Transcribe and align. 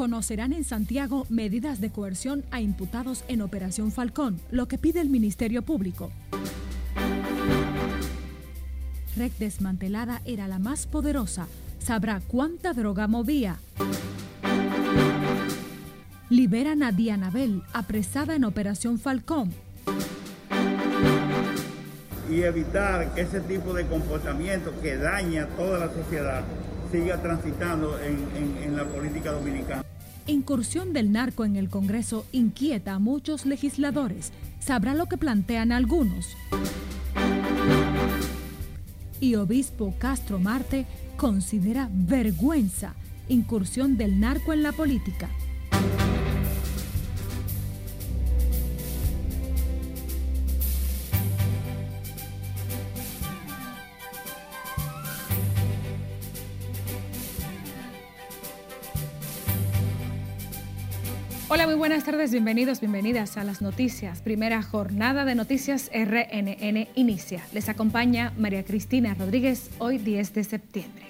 Conocerán 0.00 0.54
en 0.54 0.64
Santiago 0.64 1.26
medidas 1.28 1.78
de 1.78 1.90
coerción 1.90 2.42
a 2.50 2.62
imputados 2.62 3.22
en 3.28 3.42
Operación 3.42 3.92
Falcón, 3.92 4.40
lo 4.50 4.66
que 4.66 4.78
pide 4.78 5.02
el 5.02 5.10
Ministerio 5.10 5.60
Público. 5.60 6.10
Red 9.14 9.32
desmantelada 9.38 10.22
era 10.24 10.48
la 10.48 10.58
más 10.58 10.86
poderosa. 10.86 11.48
Sabrá 11.80 12.22
cuánta 12.26 12.72
droga 12.72 13.08
movía. 13.08 13.58
Liberan 16.30 16.82
a 16.82 16.92
Dianabel, 16.92 17.62
apresada 17.74 18.34
en 18.34 18.44
Operación 18.44 18.98
Falcón. 18.98 19.52
Y 22.30 22.40
evitar 22.40 23.12
que 23.14 23.20
ese 23.20 23.40
tipo 23.40 23.74
de 23.74 23.86
comportamiento 23.86 24.72
que 24.80 24.96
daña 24.96 25.42
a 25.42 25.48
toda 25.48 25.78
la 25.78 25.92
sociedad 25.92 26.42
siga 26.90 27.18
transitando 27.18 27.98
en, 28.00 28.74
la 28.74 28.84
política 28.84 29.32
dominicana. 29.32 29.89
Incursión 30.26 30.92
del 30.92 31.12
narco 31.12 31.44
en 31.44 31.56
el 31.56 31.68
Congreso 31.68 32.24
inquieta 32.32 32.94
a 32.94 32.98
muchos 32.98 33.46
legisladores. 33.46 34.32
Sabrá 34.58 34.94
lo 34.94 35.06
que 35.06 35.16
plantean 35.16 35.72
algunos. 35.72 36.36
Y 39.20 39.34
obispo 39.34 39.94
Castro 39.98 40.38
Marte 40.38 40.86
considera 41.16 41.88
vergüenza 41.92 42.94
incursión 43.30 43.96
del 43.96 44.20
narco 44.20 44.52
en 44.52 44.62
la 44.62 44.72
política. 44.72 45.28
Hola, 61.52 61.66
muy 61.66 61.74
buenas 61.74 62.04
tardes, 62.04 62.30
bienvenidos, 62.30 62.78
bienvenidas 62.78 63.36
a 63.36 63.42
las 63.42 63.60
noticias. 63.60 64.22
Primera 64.22 64.62
jornada 64.62 65.24
de 65.24 65.34
noticias 65.34 65.90
RNN 65.92 66.86
inicia. 66.94 67.42
Les 67.52 67.68
acompaña 67.68 68.32
María 68.38 68.64
Cristina 68.64 69.14
Rodríguez 69.14 69.68
hoy 69.80 69.98
10 69.98 70.32
de 70.32 70.44
septiembre. 70.44 71.06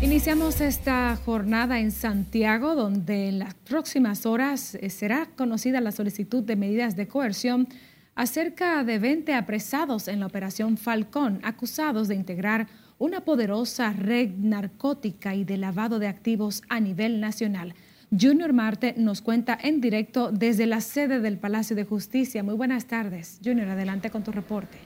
Iniciamos 0.00 0.62
esta 0.62 1.14
jornada 1.16 1.78
en 1.78 1.90
Santiago, 1.90 2.74
donde 2.74 3.28
en 3.28 3.38
las 3.38 3.52
próximas 3.52 4.24
horas 4.24 4.76
eh, 4.76 4.88
será 4.88 5.26
conocida 5.36 5.82
la 5.82 5.92
solicitud 5.92 6.42
de 6.42 6.56
medidas 6.56 6.96
de 6.96 7.06
coerción 7.06 7.68
acerca 8.14 8.82
de 8.82 8.98
20 8.98 9.34
apresados 9.34 10.08
en 10.08 10.20
la 10.20 10.26
operación 10.26 10.78
Falcón, 10.78 11.40
acusados 11.42 12.08
de 12.08 12.14
integrar 12.14 12.66
una 13.00 13.22
poderosa 13.22 13.94
red 13.94 14.28
narcótica 14.36 15.34
y 15.34 15.44
de 15.44 15.56
lavado 15.56 15.98
de 15.98 16.06
activos 16.06 16.62
a 16.68 16.80
nivel 16.80 17.18
nacional. 17.18 17.74
Junior 18.10 18.52
Marte 18.52 18.94
nos 18.98 19.22
cuenta 19.22 19.58
en 19.60 19.80
directo 19.80 20.30
desde 20.30 20.66
la 20.66 20.82
sede 20.82 21.18
del 21.18 21.38
Palacio 21.38 21.74
de 21.74 21.84
Justicia. 21.84 22.42
Muy 22.42 22.54
buenas 22.54 22.84
tardes. 22.84 23.40
Junior, 23.42 23.68
adelante 23.68 24.10
con 24.10 24.22
tu 24.22 24.32
reporte. 24.32 24.76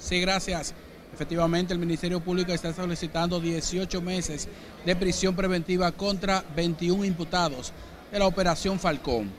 Sí, 0.00 0.20
gracias. 0.20 0.74
Efectivamente, 1.14 1.72
el 1.72 1.78
Ministerio 1.78 2.18
Público 2.18 2.52
está 2.52 2.72
solicitando 2.72 3.38
18 3.38 4.02
meses 4.02 4.48
de 4.84 4.96
prisión 4.96 5.36
preventiva 5.36 5.92
contra 5.92 6.44
21 6.56 7.04
imputados 7.04 7.72
de 8.10 8.18
la 8.18 8.26
Operación 8.26 8.80
Falcón. 8.80 9.30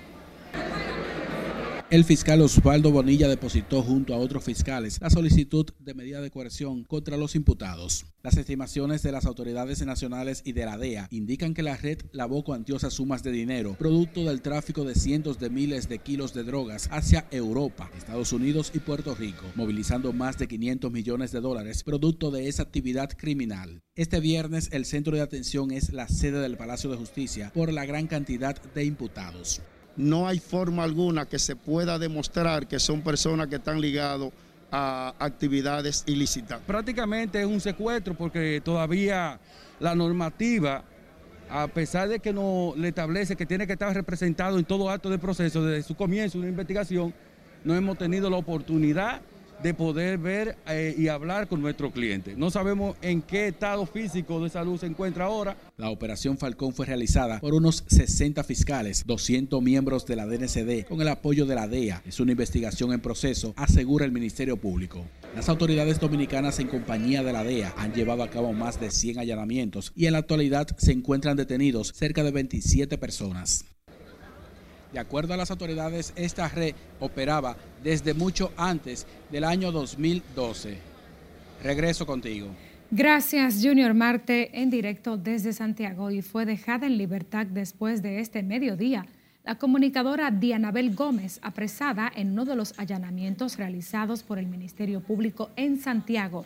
El 1.89 2.03
fiscal 2.03 2.41
Osvaldo 2.41 2.91
Bonilla 2.91 3.29
depositó 3.29 3.81
junto 3.81 4.13
a 4.13 4.17
otros 4.17 4.43
fiscales 4.43 4.99
la 4.99 5.09
solicitud 5.09 5.67
de 5.79 5.93
medida 5.93 6.19
de 6.19 6.29
coerción 6.29 6.83
contra 6.83 7.15
los 7.15 7.33
imputados. 7.33 8.07
Las 8.21 8.35
estimaciones 8.35 9.03
de 9.03 9.13
las 9.13 9.25
autoridades 9.25 9.85
nacionales 9.85 10.41
y 10.43 10.51
de 10.51 10.65
la 10.65 10.77
DEA 10.77 11.07
indican 11.11 11.53
que 11.53 11.63
la 11.63 11.77
red 11.77 11.99
lavó 12.11 12.43
cuantiosas 12.43 12.95
sumas 12.95 13.23
de 13.23 13.31
dinero, 13.31 13.77
producto 13.79 14.25
del 14.25 14.41
tráfico 14.41 14.83
de 14.83 14.95
cientos 14.95 15.39
de 15.39 15.49
miles 15.49 15.87
de 15.87 15.99
kilos 15.99 16.33
de 16.33 16.43
drogas 16.43 16.89
hacia 16.91 17.25
Europa, 17.31 17.89
Estados 17.97 18.33
Unidos 18.33 18.73
y 18.75 18.79
Puerto 18.79 19.15
Rico, 19.15 19.45
movilizando 19.55 20.11
más 20.11 20.37
de 20.37 20.49
500 20.49 20.91
millones 20.91 21.31
de 21.31 21.39
dólares, 21.39 21.83
producto 21.83 22.31
de 22.31 22.49
esa 22.49 22.63
actividad 22.63 23.11
criminal. 23.17 23.81
Este 23.95 24.19
viernes 24.19 24.67
el 24.73 24.83
centro 24.83 25.15
de 25.15 25.21
atención 25.21 25.71
es 25.71 25.93
la 25.93 26.09
sede 26.09 26.41
del 26.41 26.57
Palacio 26.57 26.89
de 26.89 26.97
Justicia 26.97 27.49
por 27.53 27.71
la 27.71 27.85
gran 27.85 28.07
cantidad 28.07 28.61
de 28.61 28.83
imputados 28.83 29.61
no 29.97 30.27
hay 30.27 30.39
forma 30.39 30.83
alguna 30.83 31.25
que 31.25 31.39
se 31.39 31.55
pueda 31.55 31.97
demostrar 31.97 32.67
que 32.67 32.79
son 32.79 33.01
personas 33.01 33.47
que 33.47 33.55
están 33.55 33.81
ligados 33.81 34.31
a 34.71 35.13
actividades 35.19 36.03
ilícitas. 36.05 36.61
Prácticamente 36.65 37.41
es 37.41 37.47
un 37.47 37.59
secuestro 37.59 38.13
porque 38.13 38.61
todavía 38.63 39.39
la 39.79 39.95
normativa, 39.95 40.83
a 41.49 41.67
pesar 41.67 42.09
de 42.09 42.19
que 42.19 42.31
no 42.31 42.73
le 42.77 42.89
establece 42.89 43.35
que 43.35 43.45
tiene 43.45 43.65
que 43.65 43.73
estar 43.73 43.93
representado 43.93 44.59
en 44.59 44.65
todo 44.65 44.89
acto 44.89 45.09
de 45.09 45.17
proceso 45.17 45.65
desde 45.65 45.87
su 45.87 45.95
comienzo 45.95 46.37
de 46.37 46.43
una 46.43 46.49
investigación, 46.49 47.13
no 47.63 47.75
hemos 47.75 47.97
tenido 47.97 48.29
la 48.29 48.37
oportunidad 48.37 49.21
de 49.63 49.73
poder 49.73 50.17
ver 50.17 50.57
eh, 50.67 50.95
y 50.97 51.07
hablar 51.07 51.47
con 51.47 51.61
nuestro 51.61 51.91
cliente. 51.91 52.35
No 52.35 52.51
sabemos 52.51 52.95
en 53.01 53.21
qué 53.21 53.47
estado 53.47 53.85
físico 53.85 54.43
de 54.43 54.49
salud 54.49 54.79
se 54.79 54.85
encuentra 54.85 55.25
ahora. 55.25 55.57
La 55.77 55.89
operación 55.89 56.37
Falcón 56.37 56.73
fue 56.73 56.85
realizada 56.85 57.39
por 57.39 57.53
unos 57.53 57.83
60 57.87 58.43
fiscales, 58.43 59.03
200 59.05 59.61
miembros 59.61 60.05
de 60.05 60.15
la 60.15 60.25
DNCD, 60.25 60.85
con 60.87 61.01
el 61.01 61.07
apoyo 61.07 61.45
de 61.45 61.55
la 61.55 61.67
DEA. 61.67 62.01
Es 62.05 62.19
una 62.19 62.31
investigación 62.31 62.93
en 62.93 62.99
proceso, 62.99 63.53
asegura 63.55 64.05
el 64.05 64.11
Ministerio 64.11 64.57
Público. 64.57 65.05
Las 65.35 65.49
autoridades 65.49 65.99
dominicanas 65.99 66.59
en 66.59 66.67
compañía 66.67 67.23
de 67.23 67.33
la 67.33 67.43
DEA 67.43 67.73
han 67.77 67.93
llevado 67.93 68.23
a 68.23 68.29
cabo 68.29 68.53
más 68.53 68.79
de 68.79 68.91
100 68.91 69.19
allanamientos 69.19 69.91
y 69.95 70.05
en 70.05 70.13
la 70.13 70.19
actualidad 70.19 70.67
se 70.77 70.91
encuentran 70.91 71.37
detenidos 71.37 71.93
cerca 71.95 72.23
de 72.23 72.31
27 72.31 72.97
personas. 72.97 73.65
De 74.93 74.99
acuerdo 74.99 75.33
a 75.33 75.37
las 75.37 75.51
autoridades, 75.51 76.13
esta 76.15 76.47
red 76.47 76.73
operaba 76.99 77.57
desde 77.83 78.13
mucho 78.13 78.51
antes 78.57 79.05
del 79.31 79.43
año 79.43 79.71
2012. 79.71 80.77
Regreso 81.63 82.05
contigo. 82.05 82.47
Gracias, 82.89 83.59
Junior 83.61 83.93
Marte, 83.93 84.61
en 84.61 84.69
directo 84.69 85.17
desde 85.17 85.51
Santiago 85.51 86.09
y 86.09 86.21
fue 86.21 86.45
dejada 86.45 86.87
en 86.87 86.97
libertad 86.97 87.45
después 87.45 88.01
de 88.01 88.21
este 88.21 88.43
mediodía. 88.43 89.05
La 89.43 89.55
comunicadora 89.55 90.31
Dianabel 90.31 90.95
Gómez, 90.95 91.39
apresada 91.41 92.11
en 92.15 92.31
uno 92.31 92.45
de 92.45 92.55
los 92.55 92.77
allanamientos 92.79 93.57
realizados 93.57 94.23
por 94.23 94.39
el 94.39 94.47
Ministerio 94.47 95.01
Público 95.01 95.49
en 95.57 95.79
Santiago, 95.79 96.45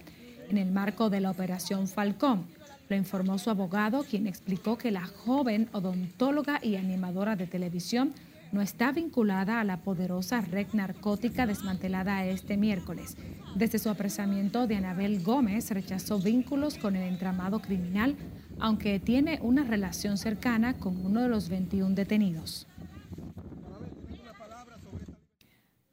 en 0.49 0.57
el 0.57 0.71
marco 0.71 1.11
de 1.11 1.21
la 1.21 1.29
Operación 1.29 1.87
Falcón. 1.87 2.45
Lo 2.89 2.95
informó 2.95 3.37
su 3.37 3.49
abogado, 3.49 4.03
quien 4.03 4.27
explicó 4.27 4.77
que 4.77 4.91
la 4.91 5.05
joven 5.05 5.69
odontóloga 5.71 6.59
y 6.61 6.75
animadora 6.75 7.35
de 7.35 7.47
televisión 7.47 8.13
no 8.51 8.61
está 8.61 8.91
vinculada 8.91 9.59
a 9.59 9.63
la 9.63 9.81
poderosa 9.81 10.41
red 10.41 10.67
narcótica 10.73 11.45
desmantelada 11.45 12.25
este 12.25 12.57
miércoles. 12.57 13.17
Desde 13.55 13.79
su 13.79 13.89
apresamiento, 13.89 14.67
de 14.67 14.75
Anabel 14.75 15.23
Gómez 15.23 15.71
rechazó 15.71 16.19
vínculos 16.19 16.77
con 16.77 16.95
el 16.95 17.03
entramado 17.03 17.59
criminal, 17.59 18.15
aunque 18.59 18.99
tiene 18.99 19.39
una 19.41 19.63
relación 19.63 20.17
cercana 20.17 20.73
con 20.73 21.05
uno 21.05 21.21
de 21.21 21.29
los 21.29 21.49
21 21.49 21.95
detenidos. 21.95 22.67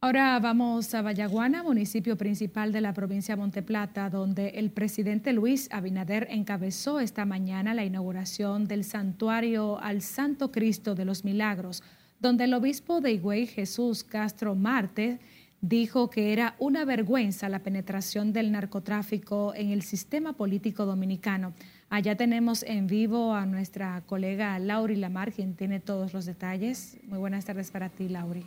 Ahora 0.01 0.39
vamos 0.39 0.95
a 0.95 1.03
Vallaguana, 1.03 1.65
municipio 1.65 2.17
principal 2.17 2.71
de 2.71 2.81
la 2.81 2.93
provincia 2.93 3.35
de 3.35 3.41
Monteplata, 3.41 4.09
donde 4.09 4.51
el 4.51 4.71
presidente 4.71 5.33
Luis 5.33 5.69
Abinader 5.73 6.29
encabezó 6.31 7.01
esta 7.01 7.25
mañana 7.25 7.75
la 7.75 7.85
inauguración 7.85 8.69
del 8.69 8.85
santuario 8.85 9.81
al 9.81 10.01
Santo 10.03 10.53
Cristo 10.53 10.95
de 10.95 11.05
los 11.05 11.25
Milagros, 11.25 11.83
donde 12.21 12.45
el 12.45 12.55
obispo 12.55 13.01
de 13.01 13.13
Higüey, 13.13 13.47
Jesús 13.47 14.05
Castro 14.05 14.55
Marte, 14.55 15.19
dijo 15.61 16.09
que 16.11 16.33
era 16.33 16.55
una 16.59 16.85
vergüenza 16.85 17.49
la 17.49 17.61
penetración 17.61 18.33
del 18.33 18.53
narcotráfico 18.53 19.53
en 19.55 19.71
el 19.71 19.83
sistema 19.83 20.33
político 20.35 20.87
dominicano. 20.87 21.53
Allá 21.91 22.17
tenemos 22.17 22.63
en 22.63 22.87
vivo 22.87 23.35
a 23.35 23.47
nuestra 23.47 24.03
colega 24.07 24.59
Lauri 24.59 24.97
Lamar, 24.97 25.33
quien 25.33 25.55
tiene 25.55 25.81
todos 25.81 26.13
los 26.13 26.27
detalles. 26.27 26.99
Muy 27.05 27.19
buenas 27.19 27.45
tardes 27.45 27.71
para 27.71 27.89
ti, 27.89 28.09
Lauri. 28.09 28.45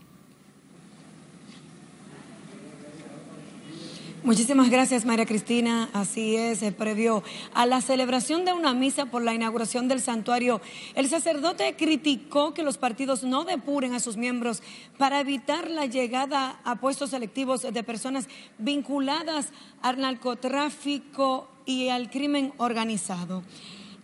Muchísimas 4.23 4.69
gracias, 4.69 5.03
María 5.03 5.25
Cristina. 5.25 5.89
Así 5.94 6.35
es, 6.35 6.62
previo 6.75 7.23
a 7.56 7.65
la 7.65 7.81
celebración 7.81 8.45
de 8.45 8.53
una 8.53 8.71
misa 8.71 9.07
por 9.07 9.23
la 9.23 9.33
inauguración 9.33 9.88
del 9.88 10.00
santuario, 10.00 10.62
el 10.94 11.09
sacerdote 11.09 11.75
criticó 11.75 12.53
que 12.53 12.62
los 12.62 12.77
partidos 12.77 13.23
no 13.23 13.45
depuren 13.45 13.95
a 13.95 14.00
sus 14.00 14.18
miembros 14.18 14.62
para 15.00 15.19
evitar 15.21 15.71
la 15.71 15.88
llegada 15.88 16.59
a 16.63 16.75
puestos 16.75 17.09
selectivos 17.09 17.63
de 17.63 17.83
personas 17.83 18.27
vinculadas 18.59 19.47
al 19.81 20.00
narcotráfico 20.00 21.47
y 21.65 21.89
al 21.89 22.12
crimen 22.12 22.53
organizado. 22.57 23.41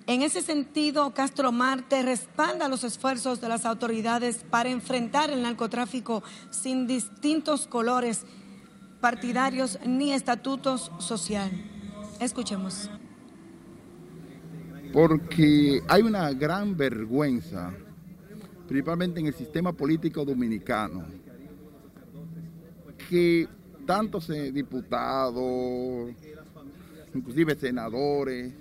En 0.08 0.24
ese 0.24 0.42
sentido, 0.42 1.14
Castro 1.14 1.52
Marte 1.52 2.02
respalda 2.02 2.70
los 2.70 2.84
esfuerzos 2.84 3.40
de 3.40 3.50
las 3.50 3.66
autoridades 3.66 4.44
para 4.50 4.70
enfrentar 4.70 5.30
el 5.30 5.44
narcotráfico 5.44 6.24
sin 6.50 6.88
distintos 6.88 7.68
colores 7.68 8.26
partidarios 9.00 9.80
ni 9.86 10.14
estatutos 10.14 10.92
social. 11.00 11.50
Escuchemos. 12.20 12.90
Porque 14.94 15.82
hay 15.88 16.02
una 16.02 16.32
gran 16.32 16.76
vergüenza, 16.76 17.74
principalmente 18.68 19.20
en 19.20 19.28
el 19.28 19.34
sistema 19.34 19.74
político 19.74 20.26
dominicano, 20.26 21.06
que 23.10 23.48
tantos 23.86 24.28
diputados, 24.28 26.12
inclusive 27.14 27.56
senadores, 27.56 28.54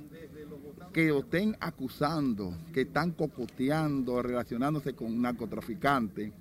que 0.92 1.10
estén 1.16 1.56
acusando, 1.60 2.56
que 2.72 2.82
están 2.82 3.12
cocoteando, 3.12 4.22
relacionándose 4.22 4.94
con 4.94 5.20
narcotraficantes. 5.20 6.32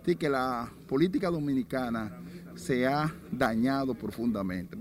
Así 0.00 0.16
que 0.16 0.28
la 0.28 0.70
política 0.86 1.30
dominicana 1.30 2.20
se 2.56 2.86
ha 2.86 3.14
dañado 3.30 3.94
profundamente. 3.94 4.76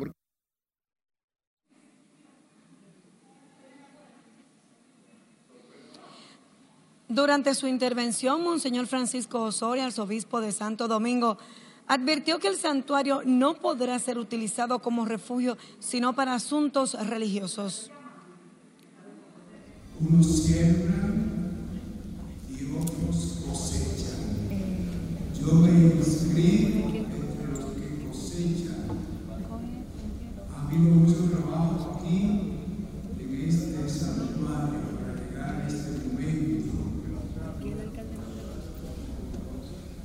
Durante 7.13 7.53
su 7.53 7.67
intervención, 7.67 8.41
Monseñor 8.43 8.87
Francisco 8.87 9.43
Osorio, 9.43 9.83
arzobispo 9.83 10.41
de 10.41 10.51
Santo 10.51 10.87
Domingo, 10.87 11.37
advirtió 11.85 12.39
que 12.39 12.47
el 12.47 12.55
santuario 12.55 13.21
no 13.23 13.53
podrá 13.55 13.99
ser 13.99 14.17
utilizado 14.17 14.79
como 14.79 15.05
refugio, 15.05 15.57
sino 15.79 16.13
para 16.13 16.33
asuntos 16.33 16.95
religiosos. 17.07 17.91
Unos 19.99 20.25
siembran 20.25 21.69
y 22.49 22.75
otros 22.75 23.43
cosechan. 23.47 24.17
Yo 25.39 25.53
me 25.53 25.69
inscribo 25.69 26.89
entre 26.89 27.47
los 27.51 27.65
que 27.75 28.07
cosechan. 28.07 28.87
Ha 30.73 30.75
habido 30.75 30.95
mucho 30.95 31.29
trabajo 31.29 31.99
aquí 31.99 32.17
en 33.19 33.47
este 33.47 33.87
santuario 33.87 34.79
para 34.97 35.13
llegar 35.21 35.61
a 35.61 35.67
este 35.67 36.07
momento. 36.07 36.73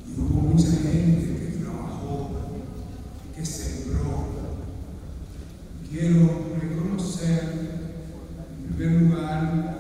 Y 0.07 0.21
hubo 0.21 0.41
mucha 0.43 0.71
gente 0.73 1.27
que 1.39 1.59
trabajó, 1.63 2.31
que 3.35 3.47
sembró. 3.47 4.27
Quiero 5.91 6.21
reconocer, 6.61 7.43
en 8.69 8.75
primer 8.77 9.03
lugar, 9.05 9.79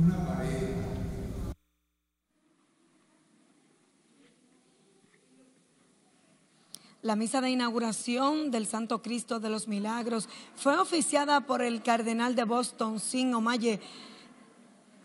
una 0.00 0.26
pared. 0.28 0.78
La 7.00 7.14
misa 7.14 7.40
de 7.40 7.50
inauguración 7.50 8.50
del 8.50 8.66
Santo 8.66 9.02
Cristo 9.02 9.38
de 9.38 9.50
los 9.50 9.68
Milagros 9.68 10.28
fue 10.56 10.76
oficiada 10.76 11.42
por 11.42 11.62
el 11.62 11.80
cardenal 11.80 12.34
de 12.34 12.42
Boston, 12.42 12.98
Sin 12.98 13.32
Omaye. 13.34 13.78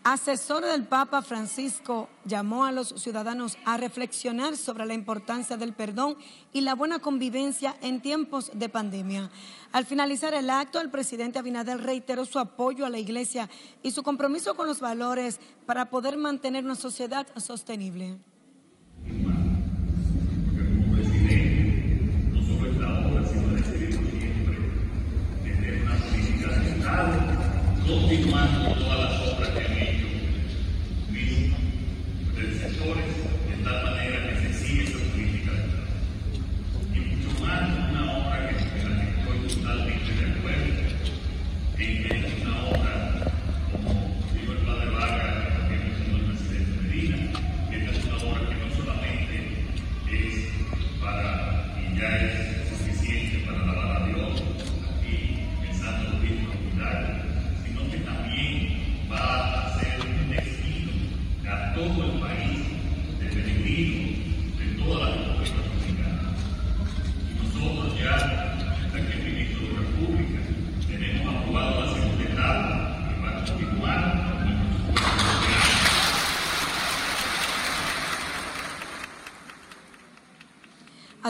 Asesor 0.02 0.64
del 0.64 0.88
Papa 0.88 1.22
Francisco 1.22 2.08
llamó 2.24 2.64
a 2.64 2.72
los 2.72 2.88
ciudadanos 2.88 3.56
a 3.64 3.76
reflexionar 3.76 4.56
sobre 4.56 4.86
la 4.86 4.94
importancia 4.94 5.56
del 5.56 5.72
perdón 5.72 6.16
y 6.52 6.62
la 6.62 6.74
buena 6.74 6.98
convivencia 6.98 7.76
en 7.80 8.02
tiempos 8.02 8.50
de 8.52 8.68
pandemia. 8.68 9.30
Al 9.70 9.86
finalizar 9.86 10.34
el 10.34 10.50
acto, 10.50 10.80
el 10.80 10.90
presidente 10.90 11.38
Abinader 11.38 11.80
reiteró 11.80 12.24
su 12.24 12.40
apoyo 12.40 12.84
a 12.84 12.90
la 12.90 12.98
Iglesia 12.98 13.48
y 13.84 13.92
su 13.92 14.02
compromiso 14.02 14.56
con 14.56 14.66
los 14.66 14.80
valores 14.80 15.38
para 15.64 15.90
poder 15.90 16.16
mantener 16.16 16.64
una 16.64 16.74
sociedad 16.74 17.28
sostenible. 17.36 18.18
confirmar 27.94 28.83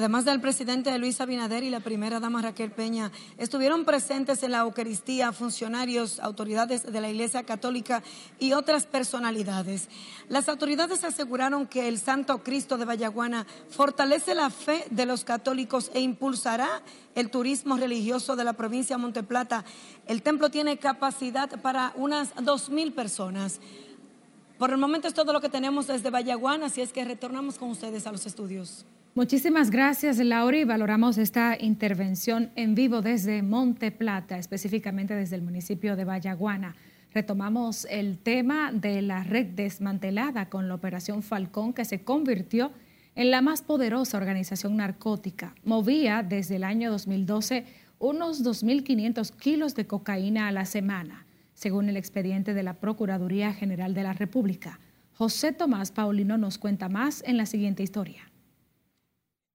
Además 0.05 0.27
del 0.27 0.43
presidente 0.43 0.99
Luis 0.99 1.23
Abinader 1.23 1.65
y 1.65 1.71
la 1.71 1.81
primera 1.81 2.21
dama 2.21 2.43
Raquel 2.43 2.71
Peña, 2.71 3.11
estuvieron 3.39 3.87
presentes 3.87 4.43
en 4.43 4.51
la 4.51 4.59
Eucaristía 4.59 5.33
funcionarios, 5.33 6.21
autoridades 6.21 6.83
de 6.83 7.01
la 7.01 7.09
Iglesia 7.09 7.45
Católica 7.45 8.03
y 8.39 8.53
otras 8.53 8.85
personalidades. 8.85 9.89
Las 10.29 10.51
autoridades 10.51 11.05
aseguraron 11.05 11.67
que 11.67 11.89
el 11.89 11.99
Santo 11.99 12.43
Cristo 12.43 12.77
de 12.77 12.85
Vallaguana 12.85 13.47
fortalece 13.71 14.35
la 14.35 14.51
fe 14.51 14.85
de 14.91 15.07
los 15.07 15.25
católicos 15.25 15.91
e 15.95 16.01
impulsará 16.01 16.83
el 17.15 17.31
turismo 17.31 17.79
religioso 17.79 18.37
de 18.37 18.45
la 18.45 18.53
provincia 18.53 18.97
de 18.97 19.03
Monteplata. 19.03 19.65
El 20.07 20.21
templo 20.21 20.51
tiene 20.51 20.77
capacidad 20.77 21.49
para 21.63 21.95
unas 21.97 22.35
dos 22.43 22.69
mil 22.69 22.93
personas. 22.93 23.59
Por 24.59 24.69
el 24.69 24.77
momento 24.77 25.09
es 25.09 25.15
todo 25.15 25.33
lo 25.33 25.41
que 25.41 25.49
tenemos 25.49 25.87
desde 25.87 26.11
Vallaguana, 26.11 26.67
así 26.67 26.83
es 26.83 26.93
que 26.93 27.07
retornamos 27.07 27.57
con 27.57 27.71
ustedes 27.71 28.07
a 28.07 28.13
los 28.13 28.27
estudios. 28.27 28.85
Muchísimas 29.17 29.71
gracias, 29.71 30.19
Laura, 30.19 30.57
y 30.57 30.65
valoramos 30.65 31.19
esta 31.19 31.57
intervención 31.57 32.51
en 32.57 32.75
vivo 32.75 33.01
desde 33.01 33.43
Monte 33.43 33.93
Plata, 33.93 34.39
específicamente 34.39 35.15
desde 35.15 35.37
el 35.37 35.43
municipio 35.43 35.95
de 35.95 36.05
Vallaguana. 36.05 36.75
Retomamos 37.13 37.87
el 37.89 38.19
tema 38.19 38.73
de 38.73 39.03
la 39.03 39.23
red 39.23 39.47
desmantelada 39.47 40.49
con 40.49 40.67
la 40.67 40.75
Operación 40.75 41.23
Falcón, 41.23 41.73
que 41.73 41.85
se 41.85 42.03
convirtió 42.03 42.73
en 43.15 43.31
la 43.31 43.41
más 43.41 43.63
poderosa 43.63 44.17
organización 44.17 44.79
narcótica. 44.79 45.55
Movía 45.63 46.25
desde 46.25 46.57
el 46.57 46.65
año 46.65 46.91
2012 46.91 47.67
unos 48.01 48.45
2.500 48.45 49.31
kilos 49.37 49.77
de 49.77 49.87
cocaína 49.87 50.49
a 50.49 50.53
la 50.53 50.65
semana, 50.65 51.25
según 51.55 51.89
el 51.89 51.97
expediente 51.97 52.53
de 52.53 52.65
la 52.65 52.81
Procuraduría 52.81 53.53
General 53.53 53.95
de 53.95 54.03
la 54.03 54.13
República. 54.13 54.81
José 55.13 55.53
Tomás 55.53 55.93
Paulino 55.93 56.37
nos 56.37 56.59
cuenta 56.59 56.89
más 56.89 57.23
en 57.25 57.37
la 57.37 57.47
siguiente 57.47 57.85
historia. 57.85 58.34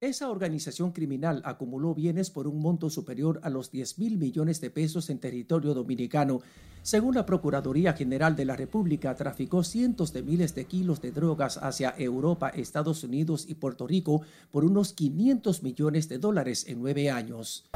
Esa 0.01 0.29
organización 0.29 0.93
criminal 0.93 1.41
acumuló 1.43 1.93
bienes 1.93 2.29
por 2.29 2.47
un 2.47 2.61
monto 2.61 2.89
superior 2.89 3.41
a 3.43 3.49
los 3.49 3.69
10 3.69 3.99
mil 3.99 4.17
millones 4.17 4.61
de 4.61 4.69
pesos 4.69 5.09
en 5.09 5.19
territorio 5.19 5.73
dominicano. 5.73 6.39
Según 6.83 7.15
la 7.15 7.25
Procuraduría 7.25 7.91
General 7.91 8.33
de 8.33 8.45
la 8.45 8.55
República, 8.55 9.13
traficó 9.15 9.61
cientos 9.61 10.13
de 10.13 10.23
miles 10.23 10.55
de 10.55 10.63
kilos 10.63 11.01
de 11.01 11.11
drogas 11.11 11.57
hacia 11.57 11.93
Europa, 11.97 12.47
Estados 12.47 13.03
Unidos 13.03 13.43
y 13.49 13.55
Puerto 13.55 13.87
Rico 13.87 14.21
por 14.51 14.63
unos 14.63 14.93
500 14.93 15.63
millones 15.63 16.07
de 16.07 16.17
dólares 16.17 16.65
en 16.69 16.79
nueve 16.79 17.11
años. 17.11 17.69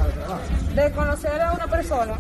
De 0.73 0.91
conocer 0.93 1.41
a 1.41 1.51
una 1.51 1.67
persona. 1.67 2.17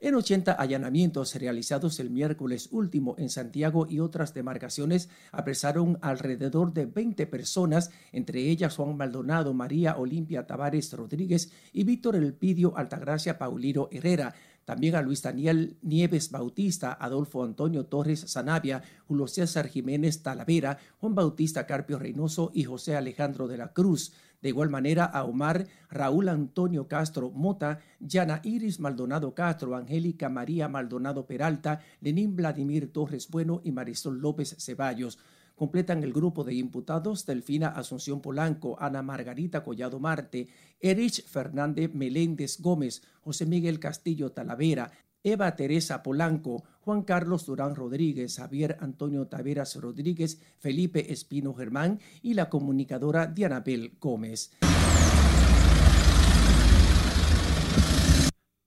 En 0.00 0.14
80 0.14 0.52
allanamientos 0.52 1.34
realizados 1.34 1.98
el 1.98 2.10
miércoles 2.10 2.68
último 2.70 3.16
en 3.18 3.30
Santiago 3.30 3.88
y 3.90 3.98
otras 3.98 4.32
demarcaciones 4.32 5.08
apresaron 5.32 5.98
alrededor 6.02 6.72
de 6.72 6.86
20 6.86 7.26
personas, 7.26 7.90
entre 8.12 8.42
ellas 8.42 8.76
Juan 8.76 8.96
Maldonado, 8.96 9.54
María 9.54 9.96
Olimpia 9.96 10.46
Tavares 10.46 10.92
Rodríguez 10.92 11.50
y 11.72 11.82
Víctor 11.82 12.14
Elpidio 12.14 12.78
Altagracia 12.78 13.38
Paulino 13.38 13.88
Herrera. 13.90 14.36
También 14.68 14.96
a 14.96 15.00
Luis 15.00 15.22
Daniel 15.22 15.78
Nieves 15.80 16.30
Bautista, 16.30 16.92
Adolfo 17.00 17.42
Antonio 17.42 17.86
Torres 17.86 18.20
Sanavia, 18.20 18.82
Julio 19.06 19.26
César 19.26 19.66
Jiménez 19.66 20.22
Talavera, 20.22 20.76
Juan 21.00 21.14
Bautista 21.14 21.66
Carpio 21.66 21.98
Reynoso 21.98 22.50
y 22.52 22.64
José 22.64 22.94
Alejandro 22.94 23.48
de 23.48 23.56
la 23.56 23.72
Cruz. 23.72 24.12
De 24.42 24.50
igual 24.50 24.68
manera 24.68 25.06
a 25.06 25.24
Omar 25.24 25.66
Raúl 25.88 26.28
Antonio 26.28 26.86
Castro 26.86 27.30
Mota, 27.30 27.78
Yana 27.98 28.42
Iris 28.44 28.78
Maldonado 28.78 29.32
Castro, 29.34 29.74
Angélica 29.74 30.28
María 30.28 30.68
Maldonado 30.68 31.26
Peralta, 31.26 31.80
Lenín 32.02 32.36
Vladimir 32.36 32.92
Torres 32.92 33.30
Bueno 33.30 33.62
y 33.64 33.72
Marisol 33.72 34.20
López 34.20 34.54
Ceballos. 34.58 35.18
Completan 35.58 36.04
el 36.04 36.12
grupo 36.12 36.44
de 36.44 36.54
imputados 36.54 37.26
Delfina 37.26 37.66
Asunción 37.66 38.20
Polanco, 38.20 38.76
Ana 38.78 39.02
Margarita 39.02 39.64
Collado 39.64 39.98
Marte, 39.98 40.46
Erich 40.78 41.26
Fernández 41.26 41.92
Meléndez 41.92 42.60
Gómez, 42.60 43.02
José 43.22 43.44
Miguel 43.44 43.80
Castillo 43.80 44.30
Talavera, 44.30 44.92
Eva 45.24 45.56
Teresa 45.56 46.04
Polanco, 46.04 46.62
Juan 46.82 47.02
Carlos 47.02 47.44
Durán 47.44 47.74
Rodríguez, 47.74 48.36
Javier 48.36 48.76
Antonio 48.78 49.26
Taveras 49.26 49.74
Rodríguez, 49.74 50.40
Felipe 50.58 51.12
Espino 51.12 51.52
Germán 51.54 51.98
y 52.22 52.34
la 52.34 52.48
comunicadora 52.48 53.26
Dianabel 53.26 53.96
Gómez. 54.00 54.52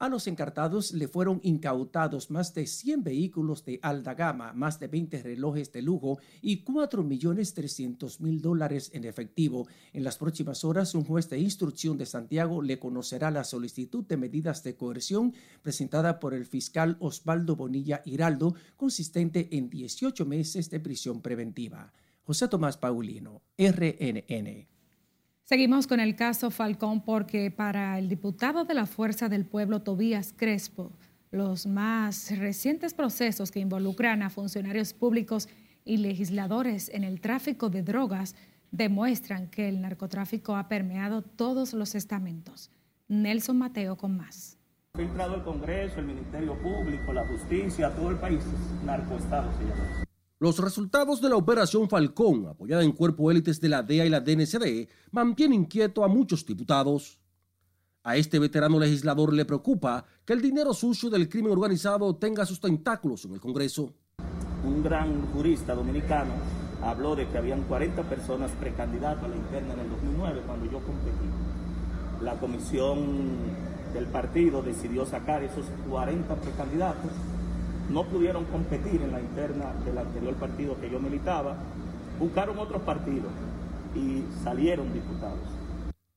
A 0.01 0.09
los 0.09 0.25
encartados 0.25 0.93
le 0.93 1.07
fueron 1.07 1.39
incautados 1.43 2.31
más 2.31 2.55
de 2.55 2.65
100 2.65 3.03
vehículos 3.03 3.63
de 3.65 3.79
alta 3.83 4.15
gama, 4.15 4.51
más 4.51 4.79
de 4.79 4.87
20 4.87 5.21
relojes 5.21 5.71
de 5.71 5.83
lujo 5.83 6.17
y 6.41 6.65
4.300.000 6.65 8.41
dólares 8.41 8.89
en 8.95 9.05
efectivo. 9.05 9.67
En 9.93 10.03
las 10.03 10.17
próximas 10.17 10.65
horas, 10.65 10.95
un 10.95 11.03
juez 11.03 11.29
de 11.29 11.37
instrucción 11.37 11.99
de 11.99 12.07
Santiago 12.07 12.63
le 12.63 12.79
conocerá 12.79 13.29
la 13.29 13.43
solicitud 13.43 14.03
de 14.03 14.17
medidas 14.17 14.63
de 14.63 14.75
coerción 14.75 15.35
presentada 15.61 16.19
por 16.19 16.33
el 16.33 16.47
fiscal 16.47 16.97
Osvaldo 16.99 17.55
Bonilla 17.55 18.01
Hiraldo, 18.03 18.55
consistente 18.77 19.49
en 19.55 19.69
18 19.69 20.25
meses 20.25 20.71
de 20.71 20.79
prisión 20.79 21.21
preventiva. 21.21 21.93
José 22.23 22.47
Tomás 22.47 22.75
Paulino, 22.75 23.43
RNN. 23.55 24.80
Seguimos 25.51 25.85
con 25.85 25.99
el 25.99 26.15
caso 26.15 26.49
Falcón 26.49 27.01
porque 27.01 27.51
para 27.51 27.99
el 27.99 28.07
diputado 28.07 28.63
de 28.63 28.73
la 28.73 28.85
Fuerza 28.85 29.27
del 29.27 29.45
Pueblo, 29.45 29.81
Tobías 29.81 30.33
Crespo, 30.33 30.93
los 31.29 31.67
más 31.67 32.31
recientes 32.37 32.93
procesos 32.93 33.51
que 33.51 33.59
involucran 33.59 34.23
a 34.23 34.29
funcionarios 34.29 34.93
públicos 34.93 35.49
y 35.83 35.97
legisladores 35.97 36.87
en 36.93 37.03
el 37.03 37.19
tráfico 37.19 37.69
de 37.69 37.83
drogas 37.83 38.33
demuestran 38.71 39.49
que 39.49 39.67
el 39.67 39.81
narcotráfico 39.81 40.55
ha 40.55 40.69
permeado 40.69 41.21
todos 41.21 41.73
los 41.73 41.95
estamentos. 41.95 42.71
Nelson 43.09 43.57
Mateo 43.57 43.97
con 43.97 44.15
más. 44.15 44.57
Filtrado 44.95 45.35
el 45.35 45.43
Congreso, 45.43 45.99
el 45.99 46.05
Ministerio 46.05 46.57
Público, 46.61 47.11
la 47.11 47.27
justicia, 47.27 47.93
todo 47.93 48.09
el 48.09 48.19
país, 48.19 48.41
narcoestado 48.85 49.51
se. 49.51 50.10
Los 50.41 50.57
resultados 50.57 51.21
de 51.21 51.29
la 51.29 51.35
Operación 51.35 51.87
Falcón, 51.87 52.47
apoyada 52.47 52.81
en 52.81 52.93
cuerpo 52.93 53.29
élites 53.29 53.61
de 53.61 53.69
la 53.69 53.83
DEA 53.83 54.07
y 54.07 54.09
la 54.09 54.21
DNCD, 54.21 54.89
mantiene 55.11 55.53
inquieto 55.53 56.03
a 56.03 56.07
muchos 56.07 56.43
diputados. 56.43 57.19
A 58.01 58.17
este 58.17 58.39
veterano 58.39 58.79
legislador 58.79 59.33
le 59.33 59.45
preocupa 59.45 60.03
que 60.25 60.33
el 60.33 60.41
dinero 60.41 60.73
sucio 60.73 61.11
del 61.11 61.29
crimen 61.29 61.51
organizado 61.51 62.15
tenga 62.15 62.43
sus 62.47 62.59
tentáculos 62.59 63.23
en 63.25 63.33
el 63.33 63.39
Congreso. 63.39 63.93
Un 64.65 64.81
gran 64.81 65.27
jurista 65.27 65.75
dominicano 65.75 66.31
habló 66.81 67.15
de 67.15 67.27
que 67.27 67.37
habían 67.37 67.61
40 67.65 68.01
personas 68.09 68.49
precandidatas 68.59 69.23
a 69.23 69.27
la 69.27 69.35
interna 69.35 69.75
en 69.75 69.79
el 69.81 69.89
2009 69.91 70.41
cuando 70.47 70.65
yo 70.65 70.79
competí. 70.79 71.29
La 72.23 72.33
comisión 72.39 73.37
del 73.93 74.07
partido 74.07 74.63
decidió 74.63 75.05
sacar 75.05 75.43
esos 75.43 75.65
40 75.87 76.33
precandidatos 76.33 77.11
no 77.89 78.05
pudieron 78.05 78.45
competir 78.45 79.01
en 79.01 79.11
la 79.11 79.19
interna 79.19 79.73
del 79.85 79.97
anterior 79.97 80.35
partido 80.35 80.79
que 80.79 80.89
yo 80.89 80.99
militaba, 80.99 81.55
buscaron 82.19 82.57
otros 82.59 82.81
partidos 82.83 83.31
y 83.95 84.23
salieron 84.43 84.93
diputados. 84.93 85.39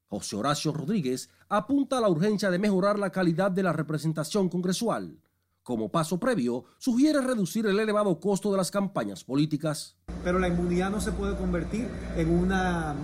José 0.09 0.37
Horacio 0.37 0.73
Rodríguez 0.73 1.29
apunta 1.49 1.99
a 1.99 2.01
la 2.01 2.09
urgencia 2.09 2.51
de 2.51 2.59
mejorar 2.59 2.99
la 2.99 3.11
calidad 3.11 3.51
de 3.51 3.63
la 3.63 3.73
representación 3.73 4.49
congresual. 4.49 5.19
Como 5.65 5.91
paso 5.91 6.21
previo, 6.21 6.65
sugiere 6.79 7.21
reducir 7.21 7.67
el 7.67 7.81
elevado 7.81 8.21
costo 8.21 8.51
de 8.53 8.59
las 8.59 8.71
campañas 8.71 9.25
políticas. 9.25 9.97
Pero 10.23 10.39
la 10.39 10.49
inmunidad 10.49 10.91
no 10.91 11.01
se 11.01 11.11
puede 11.11 11.37
convertir 11.37 11.89
en, 12.17 12.31
una, 12.31 12.95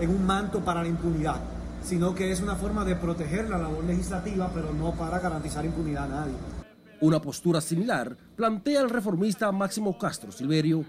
en 0.00 0.10
un 0.10 0.24
manto 0.24 0.60
para 0.60 0.82
la 0.82 0.88
impunidad, 0.88 1.40
sino 1.82 2.14
que 2.14 2.30
es 2.30 2.40
una 2.40 2.54
forma 2.54 2.84
de 2.84 2.94
proteger 2.94 3.50
la 3.50 3.58
labor 3.58 3.84
legislativa, 3.84 4.50
pero 4.54 4.72
no 4.72 4.92
para 4.92 5.18
garantizar 5.18 5.64
impunidad 5.64 6.04
a 6.04 6.08
nadie. 6.08 6.34
Una 7.00 7.20
postura 7.20 7.60
similar 7.60 8.16
plantea 8.36 8.80
el 8.80 8.90
reformista 8.90 9.50
Máximo 9.52 9.98
Castro 9.98 10.30
Silverio. 10.30 10.84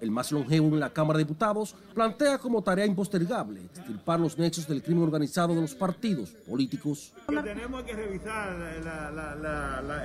El 0.00 0.10
más 0.10 0.32
longevo 0.32 0.66
en 0.68 0.80
la 0.80 0.92
Cámara 0.92 1.18
de 1.18 1.24
Diputados 1.24 1.76
plantea 1.94 2.38
como 2.38 2.62
tarea 2.62 2.84
impostergable 2.84 3.60
extirpar 3.64 4.18
los 4.18 4.36
nexos 4.36 4.66
del 4.66 4.82
crimen 4.82 5.04
organizado 5.04 5.54
de 5.54 5.60
los 5.60 5.74
partidos 5.76 6.30
políticos. 6.30 7.12
Tenemos 7.28 7.84
que 7.84 7.92
revisar 7.92 8.56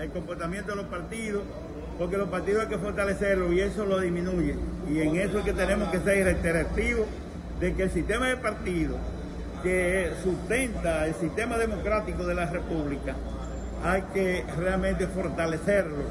el 0.02 0.12
comportamiento 0.12 0.72
de 0.72 0.78
los 0.78 0.86
partidos, 0.86 1.44
porque 1.98 2.16
los 2.16 2.30
partidos 2.30 2.64
hay 2.64 2.70
que 2.70 2.78
fortalecerlos 2.78 3.52
y 3.54 3.60
eso 3.60 3.86
lo 3.86 4.00
disminuye. 4.00 4.56
Y 4.88 5.00
en 5.00 5.16
eso 5.16 5.40
es 5.40 5.46
que 5.46 5.54
tenemos 5.54 5.90
que 5.90 6.00
ser 6.00 6.26
reiterativo 6.26 7.06
de 7.60 7.74
que 7.74 7.84
el 7.84 7.92
sistema 7.92 8.28
de 8.28 8.38
partidos 8.38 8.98
que 9.64 10.12
sustenta 10.24 11.08
el 11.08 11.16
sistema 11.16 11.58
democrático 11.58 12.24
de 12.24 12.36
la 12.36 12.46
República 12.46 13.16
hay 13.84 14.02
que 14.14 14.46
realmente 14.58 15.08
fortalecerlo 15.08 16.04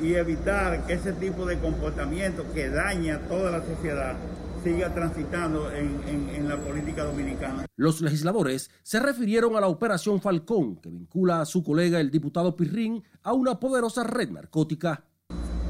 y 0.00 0.14
evitar 0.14 0.86
que 0.86 0.94
ese 0.94 1.12
tipo 1.12 1.44
de 1.44 1.58
comportamiento 1.58 2.44
que 2.54 2.70
daña 2.70 3.16
a 3.16 3.18
toda 3.20 3.50
la 3.50 3.64
sociedad 3.64 4.16
siga 4.64 4.92
transitando 4.92 5.70
en, 5.72 6.48
la 6.48 6.56
política 6.56 7.04
dominicana. 7.04 7.64
Los 7.76 8.00
legisladores 8.00 8.70
se 8.82 8.98
refirieron 9.00 9.56
a 9.56 9.60
la 9.60 9.68
operación 9.68 10.20
Falcón, 10.20 10.76
que 10.76 10.90
vincula 10.90 11.40
a 11.40 11.46
su 11.46 11.62
colega 11.62 12.00
el 12.00 12.10
diputado 12.10 12.56
Pirrín 12.56 13.02
a 13.22 13.32
una 13.32 13.58
poderosa 13.60 14.04
red 14.04 14.30
narcótica. 14.30 15.04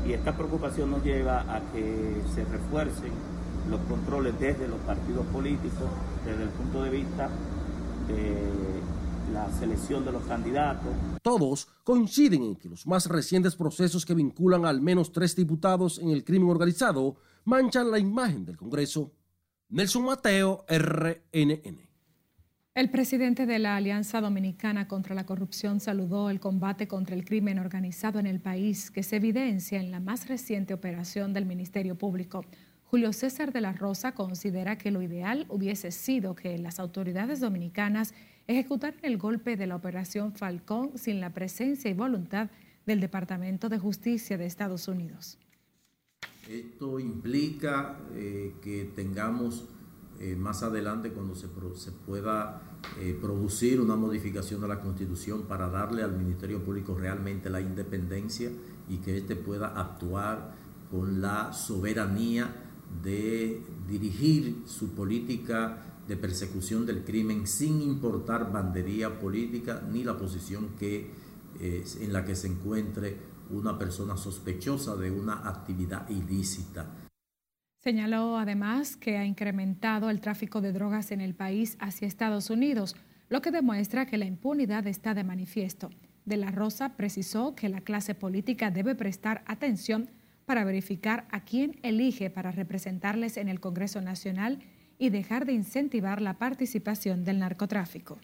Y 0.07 0.13
esta 0.13 0.35
preocupación 0.35 0.91
nos 0.91 1.05
lleva 1.05 1.41
a 1.41 1.61
que 1.73 2.23
se 2.35 2.45
refuercen 2.45 3.13
los 3.69 3.81
controles 3.83 4.39
desde 4.41 4.67
los 4.67 4.79
partidos 4.81 5.27
políticos, 5.27 5.89
desde 6.25 6.45
el 6.45 6.49
punto 6.49 6.83
de 6.83 6.91
vista 6.91 7.29
de 8.09 8.35
la 9.33 9.51
selección 9.51 10.05
de 10.05 10.13
los 10.13 10.23
candidatos. 10.25 10.93
Todos 11.23 11.69
coinciden 11.85 12.43
en 12.43 12.57
que 12.57 12.69
los 12.69 12.87
más 12.87 13.07
recientes 13.07 13.57
procesos 13.57 14.05
que 14.05 14.15
vinculan 14.15 14.65
al 14.65 14.81
menos 14.81 15.13
tres 15.13 15.37
diputados 15.37 15.99
en 15.99 16.11
el 16.11 16.25
crimen 16.25 16.51
organizado 16.51 17.17
manchan 17.45 17.91
la 17.91 17.99
imagen 17.99 18.45
del 18.45 18.57
Congreso. 18.57 19.13
Nelson 19.69 20.05
Mateo, 20.05 20.65
RNN. 20.69 21.91
El 22.75 22.89
presidente 22.89 23.47
de 23.47 23.59
la 23.59 23.77
Alianza 23.77 24.21
Dominicana 24.21 24.87
contra 24.87 25.15
la 25.15 25.27
Corrupción 25.27 25.81
saludó 25.81 26.31
el 26.31 26.41
combate 26.41 26.87
contra 26.87 27.17
el 27.17 27.25
crimen 27.25 27.59
organizado 27.59 28.19
en 28.21 28.27
el 28.27 28.41
país 28.41 28.91
que 28.91 29.03
se 29.03 29.17
evidencia 29.17 29.81
en 29.81 29.91
la 29.91 30.01
más 30.01 30.29
reciente 30.29 30.73
operación 30.73 31.33
del 31.33 31.47
Ministerio 31.47 31.99
Público. 31.99 32.45
Julio 32.85 33.13
César 33.13 33.53
de 33.53 33.61
la 33.61 33.73
Rosa 33.73 34.13
considera 34.13 34.79
que 34.79 34.91
lo 34.91 35.03
ideal 35.03 35.47
hubiese 35.49 35.93
sido 35.93 36.35
que 36.35 36.59
las 36.59 36.81
autoridades 36.81 37.39
dominicanas 37.39 38.15
ejecutaran 38.51 38.99
el 39.03 39.17
golpe 39.17 39.57
de 39.57 39.67
la 39.67 39.77
Operación 39.77 40.33
Falcón 40.33 40.93
sin 40.97 41.21
la 41.21 41.33
presencia 41.33 41.89
y 41.89 41.95
voluntad 41.95 42.51
del 42.85 43.01
Departamento 43.01 43.69
de 43.69 43.79
Justicia 43.79 44.37
de 44.37 44.47
Estados 44.47 44.89
Unidos. 44.89 45.39
Esto 46.49 46.99
implica 46.99 48.01
eh, 48.13 48.55
que 48.61 48.91
tengamos 48.97 49.69
eh, 50.19 50.35
más 50.35 50.65
adelante 50.65 51.11
cuando 51.11 51.37
se, 51.37 51.47
pueda 51.93 52.61
eh, 52.99 53.17
producir 53.21 53.81
una 53.81 53.95
modificación 53.95 54.61
de 54.61 54.69
la 54.69 54.81
Constitución 54.81 55.43
para 55.43 55.69
darle 55.69 56.03
al 56.03 56.17
Ministerio 56.17 56.65
Público 56.65 56.95
realmente 56.95 57.51
la 57.51 57.61
independencia 57.61 58.51
y 58.89 58.97
que 58.97 59.17
éste 59.17 59.37
pueda 59.37 59.69
actuar 59.81 60.55
con 60.91 61.21
la 61.21 61.53
soberanía 61.53 62.53
de 63.05 63.63
dirigir 63.89 64.65
su 64.67 64.93
política 64.93 66.00
de 66.11 66.17
persecución 66.17 66.87
del 66.87 67.05
crimen 67.05 67.47
sin 67.47 67.81
importar 67.81 68.51
bandería 68.51 69.21
política 69.21 69.81
ni 69.93 70.03
la 70.03 70.19
posición 70.19 70.71
que, 70.77 71.09
eh, 71.61 71.85
en 72.01 72.13
la 72.13 72.25
que 72.25 72.35
se 72.35 72.49
encuentre 72.49 73.17
una 73.51 73.79
persona 73.79 74.17
sospechosa 74.17 74.97
de 74.97 75.13
una 75.13 75.49
actividad 75.49 76.09
ilícita. 76.11 76.91
Señaló 77.79 78.39
además 78.39 78.97
que 78.97 79.19
ha 79.19 79.25
incrementado 79.25 80.11
el 80.11 80.21
tráfico 80.21 80.61
de 80.61 80.73
drogas 80.73 81.13
en 81.13 81.21
el 81.21 81.37
país 81.37 81.77
hacia 81.79 82.09
Estados 82.09 82.51
Unidos, 82.51 82.97
lo 83.29 83.41
que 83.41 83.53
demuestra 83.53 84.07
que 84.07 84.19
la 84.19 84.27
impunidad 84.27 84.89
está 84.89 85.15
de 85.15 85.23
manifiesto. 85.23 85.91
De 86.25 86.37
la 86.37 86.51
Rosa 86.51 86.97
precisó 86.97 87.55
que 87.55 87.69
la 87.69 87.83
clase 87.83 88.17
política 88.17 88.73
debe 88.73 88.97
prestar 88.97 89.45
atención 89.47 90.11
para 90.45 90.65
verificar 90.65 91.29
a 91.31 91.45
quién 91.45 91.79
elige 91.85 92.31
para 92.31 92.51
representarles 92.51 93.37
en 93.37 93.49
el 93.49 93.61
Congreso 93.61 94.01
Nacional 94.01 94.59
y 95.01 95.09
dejar 95.09 95.47
de 95.47 95.55
incentivar 95.55 96.21
la 96.21 96.35
participación 96.35 97.25
del 97.25 97.39
narcotráfico. 97.39 98.19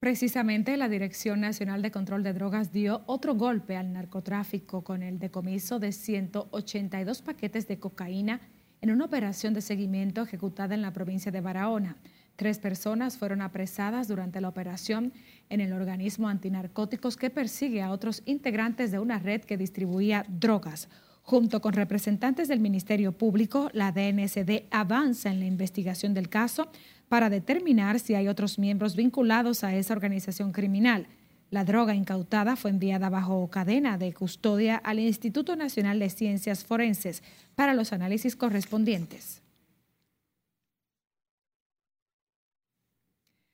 Precisamente 0.00 0.78
la 0.78 0.88
Dirección 0.88 1.42
Nacional 1.42 1.82
de 1.82 1.90
Control 1.90 2.22
de 2.22 2.32
Drogas 2.32 2.72
dio 2.72 3.02
otro 3.04 3.34
golpe 3.34 3.76
al 3.76 3.92
narcotráfico 3.92 4.82
con 4.82 5.02
el 5.02 5.18
decomiso 5.18 5.78
de 5.78 5.92
182 5.92 7.20
paquetes 7.20 7.68
de 7.68 7.78
cocaína 7.78 8.40
en 8.80 8.90
una 8.90 9.04
operación 9.04 9.52
de 9.52 9.60
seguimiento 9.60 10.22
ejecutada 10.22 10.74
en 10.74 10.80
la 10.80 10.94
provincia 10.94 11.30
de 11.30 11.42
Barahona. 11.42 11.98
Tres 12.36 12.58
personas 12.58 13.18
fueron 13.18 13.42
apresadas 13.42 14.08
durante 14.08 14.40
la 14.40 14.48
operación 14.48 15.12
en 15.50 15.60
el 15.60 15.74
organismo 15.74 16.28
antinarcóticos 16.28 17.18
que 17.18 17.28
persigue 17.28 17.82
a 17.82 17.90
otros 17.90 18.22
integrantes 18.24 18.90
de 18.90 19.00
una 19.00 19.18
red 19.18 19.42
que 19.42 19.58
distribuía 19.58 20.24
drogas. 20.26 20.88
Junto 21.30 21.60
con 21.60 21.74
representantes 21.74 22.48
del 22.48 22.58
Ministerio 22.58 23.12
Público, 23.12 23.70
la 23.72 23.92
DNCD 23.92 24.64
avanza 24.72 25.30
en 25.30 25.38
la 25.38 25.46
investigación 25.46 26.12
del 26.12 26.28
caso 26.28 26.72
para 27.08 27.30
determinar 27.30 28.00
si 28.00 28.16
hay 28.16 28.26
otros 28.26 28.58
miembros 28.58 28.96
vinculados 28.96 29.62
a 29.62 29.72
esa 29.76 29.92
organización 29.92 30.50
criminal. 30.50 31.06
La 31.52 31.64
droga 31.64 31.94
incautada 31.94 32.56
fue 32.56 32.72
enviada 32.72 33.10
bajo 33.10 33.48
cadena 33.48 33.96
de 33.96 34.12
custodia 34.12 34.74
al 34.74 34.98
Instituto 34.98 35.54
Nacional 35.54 36.00
de 36.00 36.10
Ciencias 36.10 36.64
Forenses 36.64 37.22
para 37.54 37.74
los 37.74 37.92
análisis 37.92 38.34
correspondientes. 38.34 39.40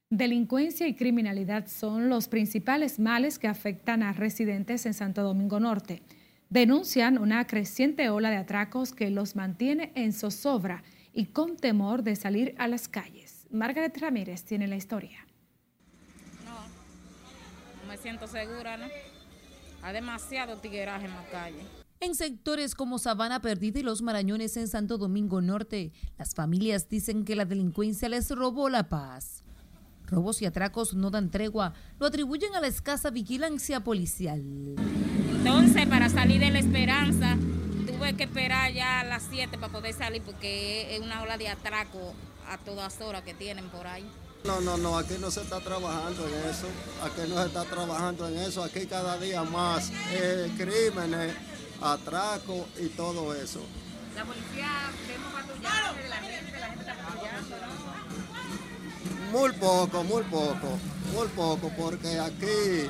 Delincuencia 0.08 0.88
y 0.88 0.94
criminalidad 0.94 1.66
son 1.66 2.08
los 2.08 2.28
principales 2.28 2.98
males 2.98 3.38
que 3.38 3.48
afectan 3.48 4.02
a 4.02 4.14
residentes 4.14 4.86
en 4.86 4.94
Santo 4.94 5.22
Domingo 5.22 5.60
Norte 5.60 6.00
denuncian 6.50 7.18
una 7.18 7.46
creciente 7.46 8.08
ola 8.10 8.30
de 8.30 8.36
atracos 8.36 8.92
que 8.92 9.10
los 9.10 9.36
mantiene 9.36 9.92
en 9.94 10.12
zozobra 10.12 10.82
y 11.12 11.26
con 11.26 11.56
temor 11.56 12.02
de 12.02 12.16
salir 12.16 12.54
a 12.58 12.68
las 12.68 12.88
calles. 12.88 13.46
Margaret 13.50 13.96
Ramírez 13.98 14.44
tiene 14.44 14.66
la 14.66 14.76
historia. 14.76 15.26
No, 16.44 16.54
no 17.82 17.88
me 17.88 17.96
siento 17.96 18.26
segura, 18.26 18.76
¿no? 18.76 18.86
Hay 19.82 19.94
demasiado 19.94 20.56
tigueraje 20.58 21.06
en 21.06 21.12
la 21.12 21.24
calle. 21.30 21.60
En 22.00 22.14
sectores 22.14 22.74
como 22.74 22.98
Sabana 22.98 23.40
Perdida 23.40 23.80
y 23.80 23.82
Los 23.82 24.02
Marañones 24.02 24.56
en 24.58 24.68
Santo 24.68 24.98
Domingo 24.98 25.40
Norte, 25.40 25.92
las 26.18 26.34
familias 26.34 26.88
dicen 26.90 27.24
que 27.24 27.36
la 27.36 27.46
delincuencia 27.46 28.08
les 28.08 28.30
robó 28.30 28.68
la 28.68 28.88
paz. 28.88 29.45
Robos 30.06 30.40
y 30.40 30.46
atracos 30.46 30.94
no 30.94 31.10
dan 31.10 31.30
tregua, 31.30 31.74
lo 31.98 32.06
atribuyen 32.06 32.54
a 32.54 32.60
la 32.60 32.68
escasa 32.68 33.10
vigilancia 33.10 33.80
policial. 33.80 34.42
Entonces, 35.30 35.86
para 35.86 36.08
salir 36.08 36.40
de 36.40 36.50
la 36.50 36.58
esperanza, 36.58 37.36
tuve 37.86 38.14
que 38.14 38.24
esperar 38.24 38.72
ya 38.72 39.00
a 39.00 39.04
las 39.04 39.24
7 39.30 39.58
para 39.58 39.72
poder 39.72 39.94
salir 39.94 40.22
porque 40.22 40.94
es 40.94 41.00
una 41.00 41.22
ola 41.22 41.36
de 41.38 41.48
atraco 41.48 42.14
a 42.48 42.58
todas 42.58 43.00
horas 43.00 43.22
que 43.22 43.34
tienen 43.34 43.68
por 43.68 43.86
ahí. 43.86 44.08
No, 44.44 44.60
no, 44.60 44.76
no, 44.76 44.96
aquí 44.96 45.14
no 45.20 45.30
se 45.30 45.42
está 45.42 45.60
trabajando 45.60 46.24
en 46.28 46.50
eso, 46.50 46.68
aquí 47.02 47.22
no 47.28 47.40
se 47.40 47.48
está 47.48 47.64
trabajando 47.64 48.28
en 48.28 48.38
eso, 48.38 48.62
aquí 48.62 48.86
cada 48.86 49.18
día 49.18 49.42
más 49.42 49.90
eh, 50.12 50.52
crímenes, 50.56 51.34
atracos 51.80 52.66
y 52.80 52.86
todo 52.90 53.34
eso. 53.34 53.60
La 54.14 54.24
policía, 54.24 54.70
vemos 55.08 55.32
patrullaje 55.32 56.08
la 56.08 56.16
gente, 56.16 56.60
la. 56.60 56.65
Muy 59.32 59.52
poco, 59.52 60.04
muy 60.04 60.22
poco, 60.24 60.78
muy 61.12 61.28
poco, 61.28 61.70
porque 61.76 62.18
aquí 62.18 62.88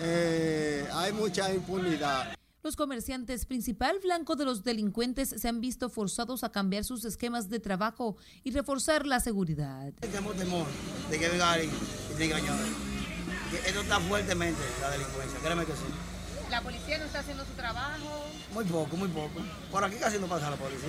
eh, 0.00 0.86
hay 0.92 1.12
mucha 1.12 1.52
impunidad. 1.52 2.34
Los 2.62 2.76
comerciantes 2.76 3.44
principal 3.44 3.98
blanco 4.02 4.36
de 4.36 4.46
los 4.46 4.64
delincuentes 4.64 5.28
se 5.36 5.48
han 5.48 5.60
visto 5.60 5.90
forzados 5.90 6.44
a 6.44 6.50
cambiar 6.50 6.84
sus 6.84 7.04
esquemas 7.04 7.50
de 7.50 7.60
trabajo 7.60 8.16
y 8.42 8.52
reforzar 8.52 9.06
la 9.06 9.20
seguridad. 9.20 9.92
Tenemos 10.00 10.34
temor 10.34 10.66
de 11.10 11.18
que 11.18 11.28
venga 11.28 11.52
alguien 11.52 11.70
y 12.14 12.18
diga, 12.18 12.38
esto 12.38 13.80
está 13.82 14.00
fuertemente 14.00 14.60
la 14.80 14.90
delincuencia, 14.90 15.38
créeme 15.40 15.66
que 15.66 15.72
sí. 15.72 16.50
¿La 16.50 16.62
policía 16.62 16.98
no 16.98 17.04
está 17.04 17.20
haciendo 17.20 17.44
su 17.44 17.52
trabajo? 17.52 18.24
Muy 18.52 18.64
poco, 18.64 18.96
muy 18.96 19.08
poco. 19.08 19.40
Por 19.70 19.84
aquí 19.84 19.96
casi 19.96 20.18
no 20.18 20.26
pasa 20.26 20.50
la 20.50 20.56
policía. 20.56 20.88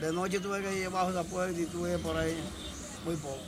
De 0.00 0.12
noche 0.12 0.40
tuve 0.40 0.62
que 0.62 0.80
ir 0.80 0.90
bajo 0.90 1.10
esa 1.10 1.24
puerta 1.24 1.60
y 1.60 1.66
tuve 1.66 1.98
por 1.98 2.16
ahí 2.16 2.36
muy 3.04 3.16
poco. 3.16 3.38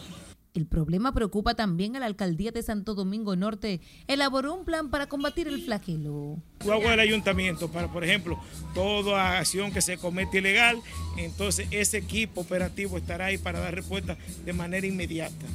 El 0.52 0.66
problema 0.66 1.14
preocupa 1.14 1.54
también 1.54 1.94
a 1.94 2.00
la 2.00 2.06
alcaldía 2.06 2.50
de 2.50 2.64
Santo 2.64 2.94
Domingo 2.94 3.36
Norte. 3.36 3.80
Elaboró 4.08 4.52
un 4.52 4.64
plan 4.64 4.90
para 4.90 5.08
combatir 5.08 5.46
el 5.46 5.62
flagelo. 5.62 6.38
Hago 6.60 6.90
el 6.90 6.98
ayuntamiento 6.98 7.70
para, 7.70 7.86
por 7.86 8.02
ejemplo, 8.02 8.36
toda 8.74 9.38
acción 9.38 9.70
que 9.70 9.80
se 9.80 9.96
comete 9.96 10.38
ilegal, 10.38 10.80
entonces 11.16 11.68
ese 11.70 11.98
equipo 11.98 12.40
operativo 12.40 12.98
estará 12.98 13.26
ahí 13.26 13.38
para 13.38 13.60
dar 13.60 13.76
respuesta 13.76 14.18
de 14.44 14.52
manera 14.52 14.86
inmediata. 14.86 15.46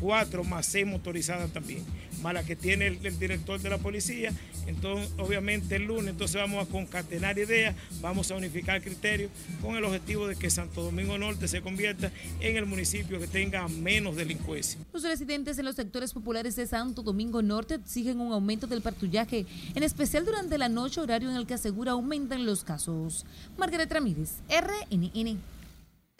Cuatro 0.00 0.42
más 0.42 0.66
seis 0.66 0.86
motorizadas 0.86 1.52
también 1.52 1.84
más 2.22 2.34
la 2.34 2.42
que 2.44 2.56
tiene 2.56 2.86
el, 2.86 3.18
director 3.18 3.60
de 3.60 3.70
la 3.70 3.78
policía. 3.78 4.32
Entonces, 4.66 5.10
obviamente 5.18 5.76
el 5.76 5.84
lunes, 5.84 6.08
entonces 6.08 6.36
vamos 6.36 6.66
a 6.66 6.70
concatenar 6.70 7.38
ideas, 7.38 7.74
vamos 8.00 8.30
a 8.30 8.36
unificar 8.36 8.82
criterios 8.82 9.30
con 9.60 9.76
el 9.76 9.84
objetivo 9.84 10.26
de 10.26 10.36
que 10.36 10.50
Santo 10.50 10.82
Domingo 10.82 11.18
Norte 11.18 11.48
se 11.48 11.60
convierta 11.60 12.12
en 12.40 12.56
el 12.56 12.66
municipio 12.66 13.18
que 13.18 13.26
tenga 13.26 13.66
menos 13.68 14.16
delincuencia. 14.16 14.80
Los 14.92 15.02
residentes 15.02 15.58
en 15.58 15.64
los 15.64 15.76
sectores 15.76 16.12
populares 16.12 16.56
de 16.56 16.66
Santo 16.66 17.02
Domingo 17.02 17.42
Norte 17.42 17.74
exigen 17.74 18.20
un 18.20 18.32
aumento 18.32 18.66
del 18.66 18.82
patrullaje, 18.82 19.46
en 19.74 19.82
especial 19.82 20.24
durante 20.24 20.58
la 20.58 20.68
noche, 20.68 21.00
horario 21.00 21.30
en 21.30 21.36
el 21.36 21.46
que 21.46 21.54
asegura 21.54 21.92
aumentan 21.92 22.46
los 22.46 22.64
casos. 22.64 23.24
Margaret 23.56 23.90
Ramírez, 23.90 24.40
RNN. 24.48 25.38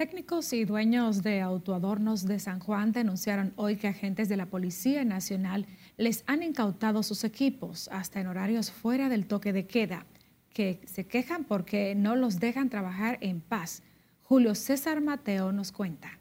Técnicos 0.01 0.55
y 0.55 0.65
dueños 0.65 1.23
de 1.23 1.43
autoadornos 1.43 2.27
de 2.27 2.39
San 2.39 2.59
Juan 2.59 2.91
denunciaron 2.91 3.53
hoy 3.57 3.77
que 3.77 3.89
agentes 3.89 4.31
de 4.31 4.39
la 4.39 4.47
Policía 4.47 5.05
Nacional 5.05 5.67
les 6.01 6.25
han 6.27 6.43
incautado 6.43 7.03
sus 7.03 7.25
equipos 7.25 7.91
hasta 7.93 8.21
en 8.21 8.27
horarios 8.27 8.73
fuera 8.73 9.11
del 9.11 9.27
toque 9.27 9.53
de 9.53 9.67
queda, 9.67 10.07
que 10.55 10.81
se 10.87 11.07
quejan 11.07 11.45
porque 11.45 11.95
no 11.95 12.17
los 12.17 12.41
dejan 12.41 12.71
trabajar 12.71 13.19
en 13.21 13.43
paz. 13.43 13.83
Julio 14.23 14.55
César 14.55 15.03
Mateo 15.03 15.53
nos 15.53 15.73
cuenta. 15.73 16.19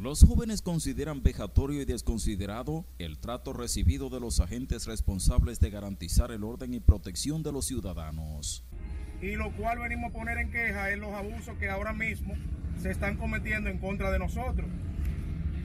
Los 0.00 0.24
jóvenes 0.24 0.62
consideran 0.62 1.22
vejatorio 1.22 1.82
y 1.82 1.84
desconsiderado 1.84 2.86
el 2.98 3.18
trato 3.18 3.52
recibido 3.52 4.08
de 4.08 4.20
los 4.20 4.40
agentes 4.40 4.86
responsables 4.86 5.60
de 5.60 5.68
garantizar 5.68 6.30
el 6.30 6.42
orden 6.42 6.72
y 6.72 6.80
protección 6.80 7.42
de 7.42 7.52
los 7.52 7.66
ciudadanos. 7.66 8.64
Y 9.20 9.32
lo 9.32 9.54
cual 9.56 9.80
venimos 9.80 10.08
a 10.08 10.14
poner 10.14 10.38
en 10.38 10.50
queja 10.50 10.90
es 10.90 10.98
los 10.98 11.12
abusos 11.12 11.58
que 11.58 11.68
ahora 11.68 11.92
mismo 11.92 12.34
se 12.78 12.90
están 12.90 13.16
cometiendo 13.16 13.68
en 13.68 13.78
contra 13.78 14.10
de 14.10 14.18
nosotros. 14.18 14.66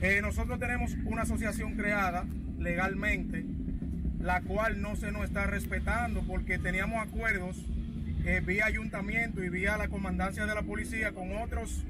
Eh, 0.02 0.20
nosotros 0.20 0.58
tenemos 0.58 0.94
una 1.04 1.22
asociación 1.22 1.74
creada 1.76 2.24
legalmente, 2.58 3.44
la 4.20 4.42
cual 4.42 4.82
no 4.82 4.96
se 4.96 5.12
nos 5.12 5.24
está 5.24 5.46
respetando 5.46 6.22
porque 6.26 6.58
teníamos 6.58 7.06
acuerdos 7.06 7.64
eh, 8.24 8.40
vía 8.44 8.66
ayuntamiento 8.66 9.42
y 9.44 9.48
vía 9.48 9.76
la 9.76 9.88
comandancia 9.88 10.46
de 10.46 10.54
la 10.54 10.62
policía 10.62 11.12
con 11.12 11.36
otros 11.36 11.84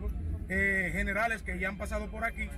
eh, 0.48 0.90
generales 0.92 1.42
que 1.42 1.58
ya 1.58 1.68
han 1.68 1.78
pasado 1.78 2.10
por 2.10 2.24
aquí, 2.24 2.48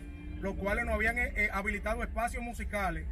los 0.40 0.54
cuales 0.54 0.84
nos 0.84 0.94
habían 0.94 1.16
habilitado 1.52 2.02
espacios 2.02 2.42
musicales 2.42 3.06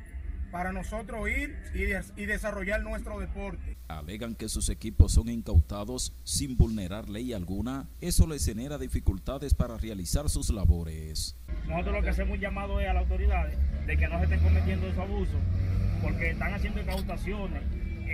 para 0.54 0.70
nosotros 0.70 1.28
ir 1.28 1.58
y, 1.74 2.22
y, 2.22 2.26
desarrollar 2.26 2.80
nuestro 2.80 3.18
deporte. 3.18 3.76
Alegan 3.88 4.36
que 4.36 4.48
sus 4.48 4.68
equipos 4.68 5.10
son 5.10 5.28
incautados 5.28 6.12
sin 6.22 6.56
vulnerar 6.56 7.08
ley 7.08 7.32
alguna. 7.32 7.88
Eso 8.00 8.28
les 8.28 8.46
genera 8.46 8.78
dificultades 8.78 9.52
para 9.52 9.76
realizar 9.78 10.30
sus 10.30 10.50
labores. 10.50 11.36
Nosotros 11.66 11.96
lo 11.96 12.02
que 12.02 12.10
hacemos 12.10 12.36
un 12.36 12.40
llamado 12.40 12.80
es 12.80 12.88
a 12.88 12.92
las 12.92 13.02
autoridades 13.02 13.58
de 13.84 13.96
que 13.96 14.06
no 14.06 14.16
se 14.18 14.24
estén 14.26 14.44
cometiendo 14.44 14.86
esos 14.86 15.00
abusos, 15.00 15.40
porque 16.00 16.30
están 16.30 16.54
haciendo 16.54 16.80
incautaciones 16.82 17.62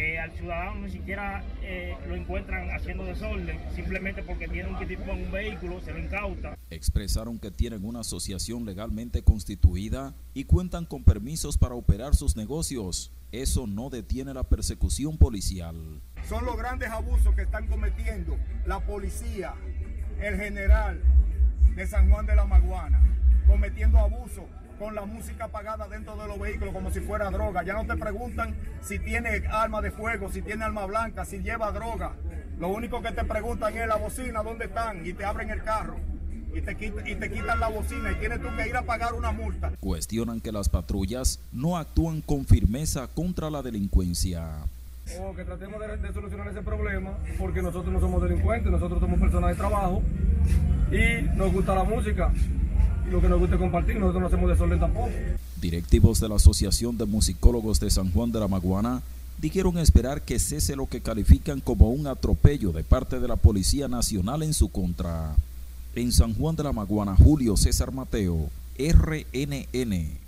eh, 0.01 0.19
al 0.19 0.33
ciudadano 0.33 0.81
ni 0.81 0.91
siquiera 0.91 1.45
eh, 1.63 1.95
lo 2.09 2.15
encuentran 2.15 2.71
haciendo 2.71 3.05
desorden, 3.05 3.61
simplemente 3.75 4.23
porque 4.23 4.49
tiene 4.49 4.71
un 4.71 4.79
tipo 4.79 5.03
en 5.03 5.27
un 5.27 5.31
vehículo, 5.31 5.79
se 5.83 5.93
lo 5.93 5.99
incauta. 5.99 6.57
Expresaron 6.71 7.39
que 7.39 7.51
tienen 7.51 7.85
una 7.85 8.01
asociación 8.01 8.65
legalmente 8.65 9.23
constituida 9.23 10.15
y 10.33 10.45
cuentan 10.45 10.87
con 10.87 11.05
permisos 11.05 11.59
para 11.59 11.75
operar 11.75 12.15
sus 12.15 12.35
negocios. 12.35 13.13
Eso 13.31 13.67
no 13.67 13.91
detiene 13.91 14.33
la 14.33 14.45
persecución 14.45 15.19
policial. 15.19 15.77
Son 16.27 16.47
los 16.47 16.57
grandes 16.57 16.89
abusos 16.89 17.35
que 17.35 17.43
están 17.43 17.67
cometiendo 17.67 18.39
la 18.65 18.81
policía, 18.81 19.55
el 20.23 20.37
general 20.37 21.03
de 21.77 21.87
San 21.87 22.11
Juan 22.11 22.25
de 22.25 22.37
la 22.37 22.47
Maguana, 22.47 23.03
cometiendo 23.47 23.99
abusos 23.99 24.45
con 24.81 24.95
la 24.95 25.05
música 25.05 25.45
apagada 25.45 25.87
dentro 25.89 26.17
de 26.17 26.27
los 26.27 26.41
vehículos 26.41 26.73
como 26.73 26.91
si 26.91 27.01
fuera 27.01 27.31
droga. 27.31 27.63
Ya 27.63 27.75
no 27.75 27.85
te 27.85 28.01
preguntan 28.01 28.57
si 28.83 28.99
tiene 28.99 29.47
arma 29.51 29.83
de 29.83 29.91
fuego, 29.91 30.33
si 30.33 30.41
tiene 30.41 30.65
arma 30.65 30.87
blanca, 30.87 31.27
si 31.27 31.41
lleva 31.41 31.71
droga. 31.71 32.15
Lo 32.59 32.69
único 32.69 33.03
que 33.03 33.13
te 33.13 33.23
preguntan 33.25 33.77
es 33.77 33.87
la 33.87 33.97
bocina, 33.97 34.43
¿dónde 34.43 34.65
están? 34.65 35.07
Y 35.07 35.13
te 35.13 35.27
abren 35.27 35.51
el 35.51 35.63
carro. 35.63 35.97
Y 36.55 36.63
te, 36.63 36.73
y 36.73 37.15
te 37.15 37.31
quitan 37.31 37.61
la 37.61 37.69
bocina 37.69 38.11
y 38.11 38.15
tienes 38.15 38.41
tú 38.41 38.49
que 38.57 38.69
ir 38.69 38.77
a 38.77 38.83
pagar 38.83 39.13
una 39.13 39.33
multa. 39.33 39.71
Cuestionan 39.81 40.41
que 40.41 40.51
las 40.51 40.71
patrullas 40.71 41.41
no 41.53 41.77
actúan 41.77 42.23
con 42.23 42.47
firmeza 42.47 43.07
contra 43.07 43.51
la 43.51 43.61
delincuencia. 43.61 44.65
O 45.21 45.35
que 45.35 45.45
tratemos 45.45 45.79
de, 45.79 45.97
de, 45.99 46.13
solucionar 46.13 46.49
ese 46.49 46.63
problema 46.63 47.19
porque 47.39 47.61
nosotros 47.61 47.93
no 47.93 48.01
somos 48.01 48.23
delincuentes, 48.23 48.73
nosotros 48.73 48.99
somos 48.99 49.21
personas 49.21 49.51
de 49.51 49.57
trabajo 49.57 50.03
y 50.91 51.23
nos 51.37 51.53
gusta 51.53 51.75
la 51.75 51.85
música 51.85 52.33
lo 53.09 53.21
que 53.21 53.29
nos 53.29 53.41
guste 53.41 53.57
compartir, 53.57 53.97
nosotros 53.97 54.21
no 54.21 54.27
hacemos 54.27 54.51
desorden 54.51 54.81
tampoco. 54.81 55.09
Directivos 55.61 56.21
de 56.21 56.29
la 56.29 56.37
Asociación 56.37 56.97
de 56.99 57.07
Musicólogos 57.07 57.81
de 57.81 57.91
San 57.91 58.11
Juan 58.13 58.33
de 58.33 58.41
la 58.41 58.49
Maguana 58.49 59.03
dijeron 59.39 59.79
esperar 59.79 60.23
que 60.23 60.39
cese 60.39 60.77
lo 60.77 60.87
que 60.87 61.01
califican 61.01 61.61
como 61.61 61.91
un 61.91 62.07
atropello 62.07 62.73
de 62.73 62.85
parte 62.85 63.21
de 63.21 63.29
la 63.29 63.37
Policía 63.37 63.89
Nacional 63.89 64.43
en 64.43 64.55
su 64.55 64.69
contra. 64.71 65.35
En 65.95 66.13
San 66.13 66.35
Juan 66.35 66.57
de 66.57 66.65
la 66.65 66.73
Maguana, 66.73 67.17
Julio 67.17 67.57
César 67.57 67.93
Mateo, 67.93 68.49
RNN. 68.79 70.21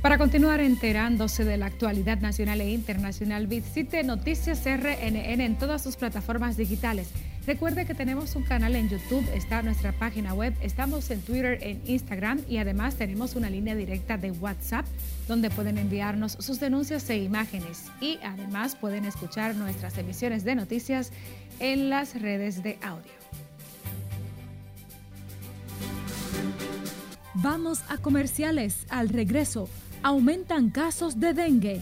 Para 0.00 0.18
continuar 0.18 0.60
enterándose 0.60 1.44
de 1.44 1.56
la 1.56 1.66
actualidad 1.66 2.18
nacional 2.20 2.60
e 2.60 2.70
internacional, 2.70 3.46
visite 3.46 4.02
Noticias 4.02 4.64
RNN 4.64 5.40
en 5.40 5.58
todas 5.58 5.82
sus 5.82 5.96
plataformas 5.96 6.56
digitales. 6.56 7.08
Recuerde 7.46 7.86
que 7.86 7.94
tenemos 7.94 8.36
un 8.36 8.44
canal 8.44 8.76
en 8.76 8.88
YouTube, 8.88 9.28
está 9.34 9.62
nuestra 9.62 9.90
página 9.92 10.32
web, 10.32 10.54
estamos 10.60 11.10
en 11.10 11.20
Twitter, 11.22 11.58
en 11.60 11.82
Instagram 11.86 12.40
y 12.48 12.58
además 12.58 12.94
tenemos 12.94 13.34
una 13.34 13.50
línea 13.50 13.74
directa 13.74 14.16
de 14.16 14.30
WhatsApp 14.30 14.86
donde 15.26 15.50
pueden 15.50 15.76
enviarnos 15.76 16.32
sus 16.38 16.60
denuncias 16.60 17.10
e 17.10 17.18
imágenes 17.18 17.86
y 18.00 18.20
además 18.22 18.76
pueden 18.76 19.04
escuchar 19.06 19.56
nuestras 19.56 19.98
emisiones 19.98 20.44
de 20.44 20.54
noticias 20.54 21.10
en 21.58 21.90
las 21.90 22.20
redes 22.20 22.62
de 22.62 22.78
audio. 22.80 23.12
Vamos 27.34 27.82
a 27.88 27.98
comerciales 27.98 28.86
al 28.88 29.08
regreso 29.08 29.68
aumentan 30.02 30.70
casos 30.70 31.18
de 31.18 31.32
dengue. 31.32 31.80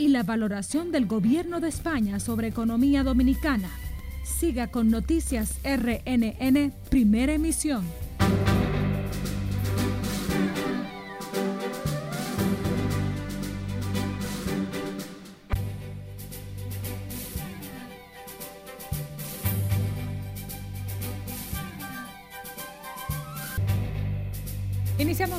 Y 0.00 0.08
la 0.08 0.22
valoración 0.22 0.92
del 0.92 1.04
gobierno 1.04 1.60
de 1.60 1.68
España 1.68 2.20
sobre 2.20 2.48
economía 2.48 3.04
dominicana. 3.04 3.68
Siga 4.24 4.68
con 4.68 4.88
Noticias 4.88 5.58
RNN, 5.62 6.72
primera 6.88 7.34
emisión. 7.34 7.84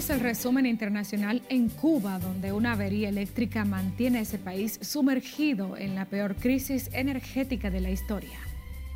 El 0.09 0.19
resumen 0.19 0.65
internacional 0.65 1.43
en 1.47 1.69
Cuba, 1.69 2.17
donde 2.17 2.51
una 2.51 2.73
avería 2.73 3.07
eléctrica 3.07 3.63
mantiene 3.65 4.21
ese 4.21 4.39
país 4.39 4.79
sumergido 4.81 5.77
en 5.77 5.95
la 5.95 6.05
peor 6.05 6.35
crisis 6.35 6.89
energética 6.91 7.69
de 7.69 7.81
la 7.81 7.91
historia. 7.91 8.37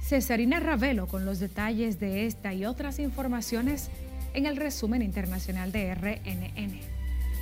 Cesarina 0.02 0.60
Ravelo 0.60 1.08
con 1.08 1.24
los 1.24 1.40
detalles 1.40 2.00
de 2.00 2.26
esta 2.26 2.54
y 2.54 2.66
otras 2.66 3.00
informaciones 3.00 3.90
en 4.34 4.46
el 4.46 4.58
resumen 4.58 5.04
internacional 5.04 5.72
de 5.72 5.94
RNN. 5.94 6.80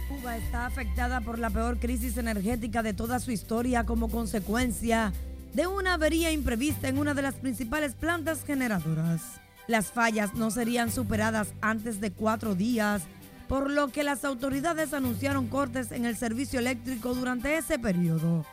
Cuba 0.09 0.37
está 0.37 0.65
afectada 0.65 1.21
por 1.21 1.39
la 1.39 1.49
peor 1.49 1.79
crisis 1.79 2.17
energética 2.17 2.83
de 2.83 2.93
toda 2.93 3.19
su 3.19 3.31
historia 3.31 3.85
como 3.85 4.09
consecuencia 4.09 5.13
de 5.53 5.67
una 5.67 5.93
avería 5.93 6.31
imprevista 6.31 6.89
en 6.89 6.97
una 6.99 7.13
de 7.13 7.21
las 7.21 7.35
principales 7.35 7.93
plantas 7.93 8.43
generadoras. 8.45 9.21
Las 9.67 9.87
fallas 9.87 10.35
no 10.35 10.51
serían 10.51 10.91
superadas 10.91 11.53
antes 11.61 12.01
de 12.01 12.11
cuatro 12.11 12.55
días, 12.55 13.03
por 13.47 13.69
lo 13.69 13.89
que 13.89 14.03
las 14.03 14.25
autoridades 14.25 14.93
anunciaron 14.93 15.47
cortes 15.47 15.91
en 15.91 16.05
el 16.05 16.15
servicio 16.17 16.59
eléctrico 16.59 17.13
durante 17.13 17.57
ese 17.57 17.79
periodo. 17.79 18.45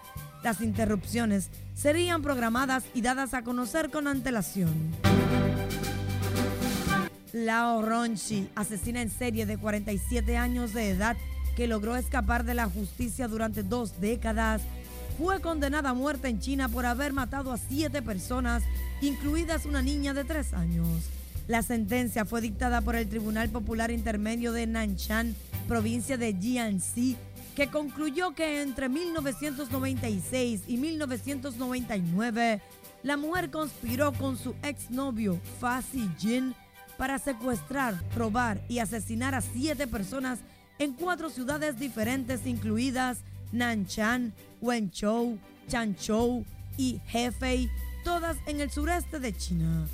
Las 0.42 0.60
interrupciones 0.60 1.50
serían 1.74 2.22
programadas 2.22 2.84
y 2.94 3.02
dadas 3.02 3.34
a 3.34 3.42
conocer 3.42 3.90
con 3.90 4.08
antelación. 4.08 4.72
Lao 7.32 7.82
Ronchi, 7.82 8.48
asesina 8.54 9.02
en 9.02 9.10
serie 9.10 9.46
de 9.46 9.56
47 9.56 10.36
años 10.36 10.72
de 10.72 10.90
edad 10.90 11.16
que 11.56 11.66
logró 11.66 11.96
escapar 11.96 12.44
de 12.44 12.54
la 12.54 12.66
justicia 12.66 13.28
durante 13.28 13.62
dos 13.62 14.00
décadas, 14.00 14.62
fue 15.18 15.40
condenada 15.40 15.90
a 15.90 15.94
muerte 15.94 16.28
en 16.28 16.40
China 16.40 16.68
por 16.68 16.86
haber 16.86 17.12
matado 17.12 17.52
a 17.52 17.58
siete 17.58 18.00
personas 18.00 18.62
incluidas 19.02 19.66
una 19.66 19.82
niña 19.82 20.14
de 20.14 20.24
tres 20.24 20.54
años. 20.54 20.86
La 21.50 21.64
sentencia 21.64 22.24
fue 22.24 22.40
dictada 22.40 22.80
por 22.80 22.94
el 22.94 23.08
Tribunal 23.08 23.48
Popular 23.48 23.90
Intermedio 23.90 24.52
de 24.52 24.68
Nanshan, 24.68 25.34
provincia 25.66 26.16
de 26.16 26.32
Jiangxi, 26.32 27.16
que 27.56 27.66
concluyó 27.66 28.36
que 28.36 28.62
entre 28.62 28.88
1996 28.88 30.62
y 30.68 30.76
1999 30.76 32.62
la 33.02 33.16
mujer 33.16 33.50
conspiró 33.50 34.12
con 34.12 34.38
su 34.38 34.54
exnovio 34.62 35.40
Fa 35.58 35.82
Jin 36.18 36.54
para 36.96 37.18
secuestrar, 37.18 38.00
robar 38.14 38.60
y 38.68 38.78
asesinar 38.78 39.34
a 39.34 39.40
siete 39.40 39.88
personas 39.88 40.38
en 40.78 40.92
cuatro 40.92 41.30
ciudades 41.30 41.80
diferentes 41.80 42.46
incluidas 42.46 43.24
Nanshan, 43.50 44.32
Wenzhou, 44.60 45.36
Changzhou 45.66 46.44
y 46.76 47.00
Hefei, 47.12 47.68
todas 48.04 48.36
en 48.46 48.60
el 48.60 48.70
sureste 48.70 49.18
de 49.18 49.36
China. 49.36 49.88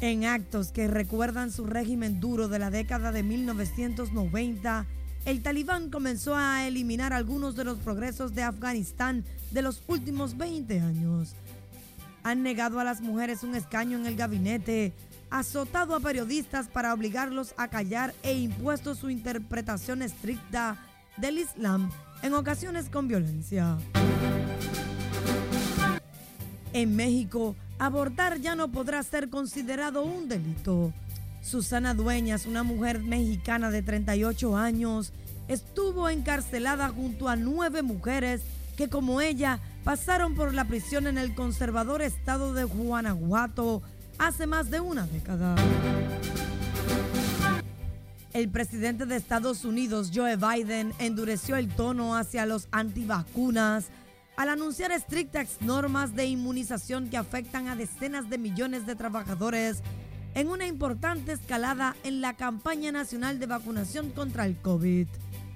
En 0.00 0.24
actos 0.24 0.72
que 0.72 0.88
recuerdan 0.88 1.52
su 1.52 1.66
régimen 1.66 2.20
duro 2.20 2.48
de 2.48 2.58
la 2.58 2.70
década 2.70 3.12
de 3.12 3.22
1990, 3.22 4.86
el 5.26 5.42
talibán 5.42 5.90
comenzó 5.90 6.34
a 6.34 6.66
eliminar 6.66 7.12
algunos 7.12 7.54
de 7.54 7.64
los 7.64 7.76
progresos 7.78 8.34
de 8.34 8.42
Afganistán 8.42 9.24
de 9.50 9.60
los 9.60 9.82
últimos 9.88 10.38
20 10.38 10.80
años. 10.80 11.34
Han 12.22 12.42
negado 12.42 12.80
a 12.80 12.84
las 12.84 13.02
mujeres 13.02 13.42
un 13.42 13.54
escaño 13.54 13.98
en 13.98 14.06
el 14.06 14.16
gabinete, 14.16 14.94
azotado 15.28 15.94
a 15.94 16.00
periodistas 16.00 16.68
para 16.68 16.94
obligarlos 16.94 17.52
a 17.58 17.68
callar 17.68 18.14
e 18.22 18.32
impuesto 18.38 18.94
su 18.94 19.10
interpretación 19.10 20.00
estricta 20.00 20.78
del 21.18 21.38
Islam, 21.38 21.90
en 22.22 22.32
ocasiones 22.32 22.88
con 22.88 23.06
violencia. 23.06 23.76
En 26.72 26.96
México, 26.96 27.54
abortar 27.80 28.38
ya 28.40 28.54
no 28.54 28.70
podrá 28.70 29.02
ser 29.02 29.30
considerado 29.30 30.04
un 30.04 30.28
delito. 30.28 30.92
Susana 31.42 31.94
Dueñas, 31.94 32.44
una 32.44 32.62
mujer 32.62 33.00
mexicana 33.00 33.70
de 33.70 33.82
38 33.82 34.56
años, 34.56 35.12
estuvo 35.48 36.10
encarcelada 36.10 36.90
junto 36.90 37.28
a 37.28 37.36
nueve 37.36 37.82
mujeres 37.82 38.42
que 38.76 38.88
como 38.88 39.22
ella 39.22 39.58
pasaron 39.82 40.34
por 40.34 40.52
la 40.52 40.66
prisión 40.66 41.06
en 41.06 41.16
el 41.16 41.34
conservador 41.34 42.02
estado 42.02 42.52
de 42.52 42.64
Guanajuato 42.64 43.82
hace 44.18 44.46
más 44.46 44.70
de 44.70 44.80
una 44.80 45.06
década. 45.06 45.56
El 48.34 48.50
presidente 48.50 49.06
de 49.06 49.16
Estados 49.16 49.64
Unidos, 49.64 50.12
Joe 50.14 50.36
Biden, 50.36 50.92
endureció 50.98 51.56
el 51.56 51.68
tono 51.68 52.14
hacia 52.14 52.44
los 52.46 52.68
antivacunas 52.70 53.86
al 54.40 54.48
anunciar 54.48 54.90
estrictas 54.90 55.58
normas 55.60 56.16
de 56.16 56.24
inmunización 56.24 57.10
que 57.10 57.18
afectan 57.18 57.68
a 57.68 57.76
decenas 57.76 58.30
de 58.30 58.38
millones 58.38 58.86
de 58.86 58.96
trabajadores 58.96 59.82
en 60.32 60.48
una 60.48 60.66
importante 60.66 61.32
escalada 61.32 61.94
en 62.04 62.22
la 62.22 62.32
campaña 62.32 62.90
nacional 62.90 63.38
de 63.38 63.44
vacunación 63.44 64.08
contra 64.08 64.46
el 64.46 64.56
COVID. 64.56 65.08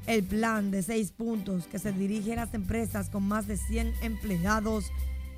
El 0.06 0.22
plan 0.24 0.70
de 0.70 0.82
seis 0.82 1.12
puntos 1.12 1.66
que 1.66 1.78
se 1.78 1.92
dirige 1.92 2.34
a 2.34 2.44
las 2.44 2.52
empresas 2.52 3.08
con 3.08 3.22
más 3.22 3.46
de 3.46 3.56
100 3.56 3.94
empleados 4.02 4.84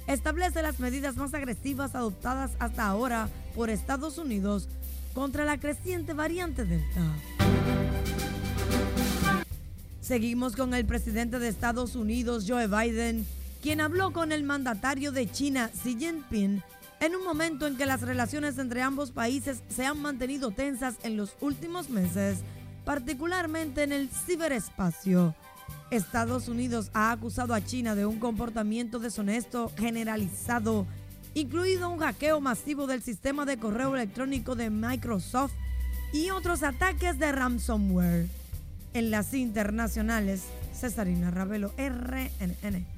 establece 0.08 0.60
las 0.60 0.80
medidas 0.80 1.14
más 1.14 1.32
agresivas 1.32 1.94
adoptadas 1.94 2.50
hasta 2.58 2.84
ahora 2.84 3.28
por 3.54 3.70
Estados 3.70 4.18
Unidos 4.18 4.68
contra 5.14 5.44
la 5.44 5.60
creciente 5.60 6.14
variante 6.14 6.64
Delta. 6.64 7.14
Seguimos 10.00 10.54
con 10.54 10.72
el 10.72 10.84
presidente 10.84 11.40
de 11.40 11.48
Estados 11.48 11.96
Unidos, 11.96 12.44
Joe 12.46 12.66
Biden, 12.68 13.26
quien 13.62 13.80
habló 13.80 14.12
con 14.12 14.32
el 14.32 14.44
mandatario 14.44 15.12
de 15.12 15.30
China, 15.30 15.70
Xi 15.82 15.96
Jinping, 15.98 16.62
en 17.00 17.16
un 17.16 17.24
momento 17.24 17.66
en 17.66 17.76
que 17.76 17.86
las 17.86 18.00
relaciones 18.00 18.58
entre 18.58 18.82
ambos 18.82 19.10
países 19.10 19.62
se 19.68 19.84
han 19.84 20.00
mantenido 20.00 20.50
tensas 20.50 20.94
en 21.02 21.16
los 21.16 21.36
últimos 21.40 21.90
meses, 21.90 22.38
particularmente 22.84 23.82
en 23.82 23.92
el 23.92 24.08
ciberespacio. 24.08 25.34
Estados 25.90 26.48
Unidos 26.48 26.90
ha 26.94 27.12
acusado 27.12 27.54
a 27.54 27.64
China 27.64 27.94
de 27.94 28.06
un 28.06 28.18
comportamiento 28.18 28.98
deshonesto 28.98 29.70
generalizado, 29.76 30.86
incluido 31.34 31.90
un 31.90 31.98
hackeo 31.98 32.40
masivo 32.40 32.86
del 32.86 33.02
sistema 33.02 33.44
de 33.44 33.58
correo 33.58 33.94
electrónico 33.94 34.56
de 34.56 34.70
Microsoft 34.70 35.52
y 36.12 36.30
otros 36.30 36.62
ataques 36.62 37.18
de 37.18 37.30
ransomware. 37.30 38.28
En 38.94 39.10
las 39.10 39.34
internacionales, 39.34 40.44
Cesarina 40.72 41.30
Ravelo, 41.30 41.72
RNN. 41.76 42.95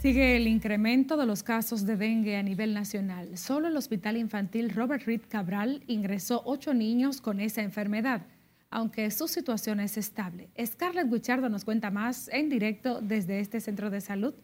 Sigue 0.00 0.36
el 0.36 0.46
incremento 0.46 1.16
de 1.16 1.26
los 1.26 1.42
casos 1.42 1.84
de 1.84 1.96
dengue 1.96 2.36
a 2.36 2.42
nivel 2.44 2.72
nacional. 2.72 3.36
Solo 3.36 3.66
el 3.66 3.76
Hospital 3.76 4.16
Infantil 4.16 4.70
Robert 4.70 5.02
Reed 5.04 5.22
Cabral 5.28 5.82
ingresó 5.88 6.40
ocho 6.44 6.72
niños 6.72 7.20
con 7.20 7.40
esa 7.40 7.62
enfermedad, 7.62 8.24
aunque 8.70 9.10
su 9.10 9.26
situación 9.26 9.80
es 9.80 9.96
estable. 9.96 10.50
Scarlett 10.64 11.10
Guichardo 11.10 11.48
nos 11.48 11.64
cuenta 11.64 11.90
más 11.90 12.28
en 12.28 12.48
directo 12.48 13.00
desde 13.00 13.40
este 13.40 13.60
centro 13.60 13.90
de 13.90 14.00
salud. 14.00 14.34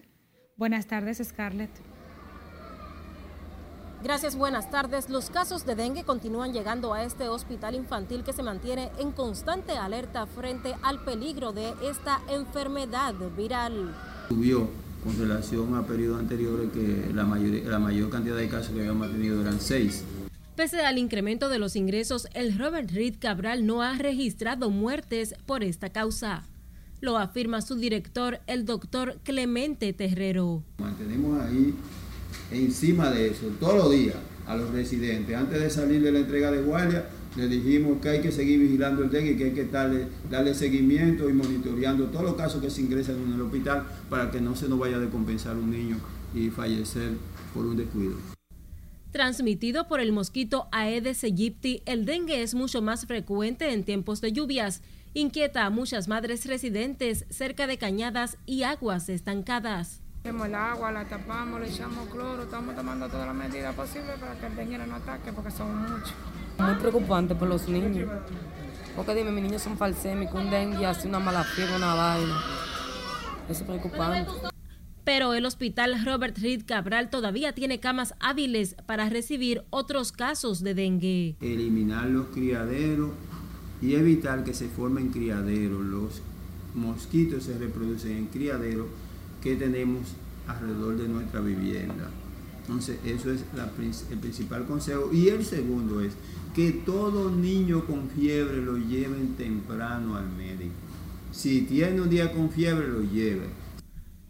Buenas 0.57 0.89
tardes, 0.89 1.23
Scarlett. 1.23 1.71
Gracias, 4.03 4.35
buenas 4.35 4.73
tardes. 4.73 5.09
Los 5.09 5.31
casos 5.31 5.65
de 5.65 5.77
dengue 5.77 6.03
continúan 6.03 6.53
llegando 6.53 6.95
a 6.95 7.05
este 7.05 7.29
hospital 7.29 7.77
infantil 7.77 8.25
que 8.25 8.33
se 8.33 8.43
mantiene 8.43 8.91
en 8.99 9.13
constante 9.13 9.73
alerta 9.79 10.27
frente 10.27 10.75
al 10.83 11.05
peligro 11.05 11.53
de 11.53 11.73
esta 11.89 12.21
enfermedad 12.29 13.15
viral. 13.37 13.95
Subió 14.29 14.69
con 15.05 15.19
relación 15.19 15.77
a 15.77 15.87
periodos 15.87 16.19
anteriores 16.19 16.71
que 16.73 17.13
la, 17.15 17.25
mayor, 17.25 17.67
la 17.67 17.79
mayor 17.79 18.09
cantidad 18.09 18.37
de 18.37 18.49
casos 18.49 18.73
que 18.73 18.81
habíamos 18.81 19.11
tenido 19.11 19.41
eran 19.41 19.61
seis. 19.61 20.03
Pese 20.57 20.81
al 20.81 20.99
incremento 20.99 21.49
de 21.49 21.59
los 21.59 21.77
ingresos, 21.77 22.27
el 22.33 22.59
Robert 22.59 22.91
Reed 22.91 23.17
Cabral 23.19 23.67
no 23.67 23.83
ha 23.83 23.99
registrado 23.99 24.71
muertes 24.71 25.35
por 25.47 25.63
esta 25.63 25.91
causa. 25.91 26.45
Lo 27.01 27.19
afirma 27.19 27.61
su 27.61 27.75
director, 27.75 28.41
el 28.47 28.65
doctor 28.65 29.19
Clemente 29.25 29.93
Terrero. 29.93 30.63
Mantenemos 30.79 31.41
ahí 31.43 31.75
encima 32.51 33.11
de 33.11 33.29
eso 33.29 33.49
todos 33.61 33.75
los 33.75 33.91
días 33.91 34.17
a 34.47 34.57
los 34.57 34.71
residentes. 34.71 35.37
Antes 35.37 35.61
de 35.61 35.71
salir 35.71 36.03
de 36.03 36.13
la 36.13 36.21
entrega 36.21 36.51
de 36.51 36.63
guardia, 36.63 37.07
le 37.37 37.49
dijimos 37.49 38.01
que 38.01 38.09
hay 38.11 38.21
que 38.21 38.31
seguir 38.31 38.61
vigilando 38.61 39.03
el 39.03 39.11
dengue 39.11 39.33
y 39.33 39.37
que 39.37 39.45
hay 39.45 39.53
que 39.53 39.65
darle, 39.65 40.07
darle 40.31 40.55
seguimiento 40.55 41.29
y 41.29 41.33
monitoreando 41.33 42.07
todos 42.07 42.25
los 42.25 42.35
casos 42.35 42.63
que 42.63 42.71
se 42.71 42.83
ingresan 42.83 43.17
en 43.21 43.33
el 43.33 43.41
hospital 43.41 43.85
para 44.09 44.31
que 44.31 44.41
no 44.41 44.55
se 44.55 44.69
nos 44.69 44.79
vaya 44.79 44.97
a 44.97 45.01
descompensar 45.01 45.57
un 45.57 45.71
niño 45.71 45.97
y 46.35 46.51
fallecer 46.51 47.13
por 47.53 47.67
un 47.67 47.77
descuido. 47.77 48.15
Transmitido 49.11 49.87
por 49.87 50.01
el 50.01 50.13
mosquito 50.13 50.67
Aedes 50.73 51.23
aegypti, 51.23 51.83
el 51.87 52.05
dengue 52.05 52.43
es 52.43 52.55
mucho 52.55 52.83
más 52.83 53.07
frecuente 53.07 53.73
en 53.73 53.85
tiempos 53.85 54.21
de 54.21 54.33
lluvias. 54.33 54.83
Inquieta 55.13 55.65
a 55.65 55.71
muchas 55.71 56.09
madres 56.09 56.45
residentes 56.47 57.25
cerca 57.31 57.69
de 57.69 57.79
cañadas 57.79 58.39
y 58.47 58.65
aguas 58.65 59.09
estancadas. 59.09 60.01
Tenemos 60.25 60.49
el 60.49 60.55
agua, 60.57 60.91
la 60.91 61.05
tapamos, 61.05 61.61
le 61.61 61.69
echamos 61.69 62.09
cloro, 62.09 62.43
estamos 62.43 62.75
tomando 62.75 63.09
todas 63.09 63.27
las 63.27 63.37
medidas 63.37 63.75
posibles 63.75 64.19
para 64.19 64.39
que 64.41 64.47
el 64.47 64.57
dengue 64.57 64.79
no 64.79 64.97
ataque 64.97 65.33
porque 65.33 65.51
son 65.53 65.77
muchos. 65.77 66.15
Muy 66.59 66.75
preocupante 66.77 67.35
por 67.35 67.49
los 67.49 67.69
niños. 67.69 68.11
Porque 68.97 69.15
dime, 69.15 69.31
mis 69.31 69.43
niños 69.45 69.63
son 69.63 69.77
falsémicos, 69.77 70.41
un 70.41 70.51
dengue, 70.51 70.87
así 70.87 71.09
una 71.09 71.19
mala 71.19 71.43
fiebre, 71.45 71.77
una 71.77 71.95
vaina. 71.95 72.41
Eso 73.49 73.63
es 73.63 73.63
preocupante 73.63 74.31
pero 75.05 75.35
el 75.35 75.45
hospital 75.45 76.03
Robert 76.05 76.39
Reed 76.39 76.63
Cabral 76.67 77.11
todavía 77.11 77.53
tiene 77.53 77.79
camas 77.79 78.15
hábiles 78.21 78.75
para 78.87 79.09
recibir 79.11 79.63
otros 79.71 80.13
casos 80.13 80.63
de 80.63 80.75
dengue. 80.75 81.37
Eliminar 81.41 82.09
los 82.09 82.29
criaderos 82.29 83.11
y 83.83 83.95
evitar 83.95 84.45
que 84.45 84.55
se 84.55 84.69
formen 84.69 85.11
criaderos. 85.11 85.85
Los 85.85 86.23
mosquitos 86.75 87.45
se 87.45 87.59
reproducen 87.59 88.13
en 88.13 88.27
criaderos 88.27 88.87
que 89.43 89.57
tenemos 89.57 90.15
alrededor 90.47 90.97
de 90.97 91.09
nuestra 91.09 91.41
vivienda. 91.41 92.11
Entonces, 92.63 92.99
eso 93.05 93.31
es 93.31 93.45
el 94.11 94.19
principal 94.19 94.65
consejo. 94.65 95.11
Y 95.13 95.29
el 95.29 95.45
segundo 95.45 96.01
es 96.01 96.15
que 96.55 96.73
todo 96.73 97.31
niño 97.31 97.85
con 97.85 98.09
fiebre 98.11 98.63
lo 98.63 98.77
lleven 98.77 99.35
temprano 99.37 100.17
al 100.17 100.31
médico. 100.31 100.75
Si 101.33 101.63
tiene 101.63 102.01
un 102.01 102.09
día 102.09 102.33
con 102.33 102.51
fiebre, 102.51 102.89
lo 102.89 103.03
lleve 103.03 103.65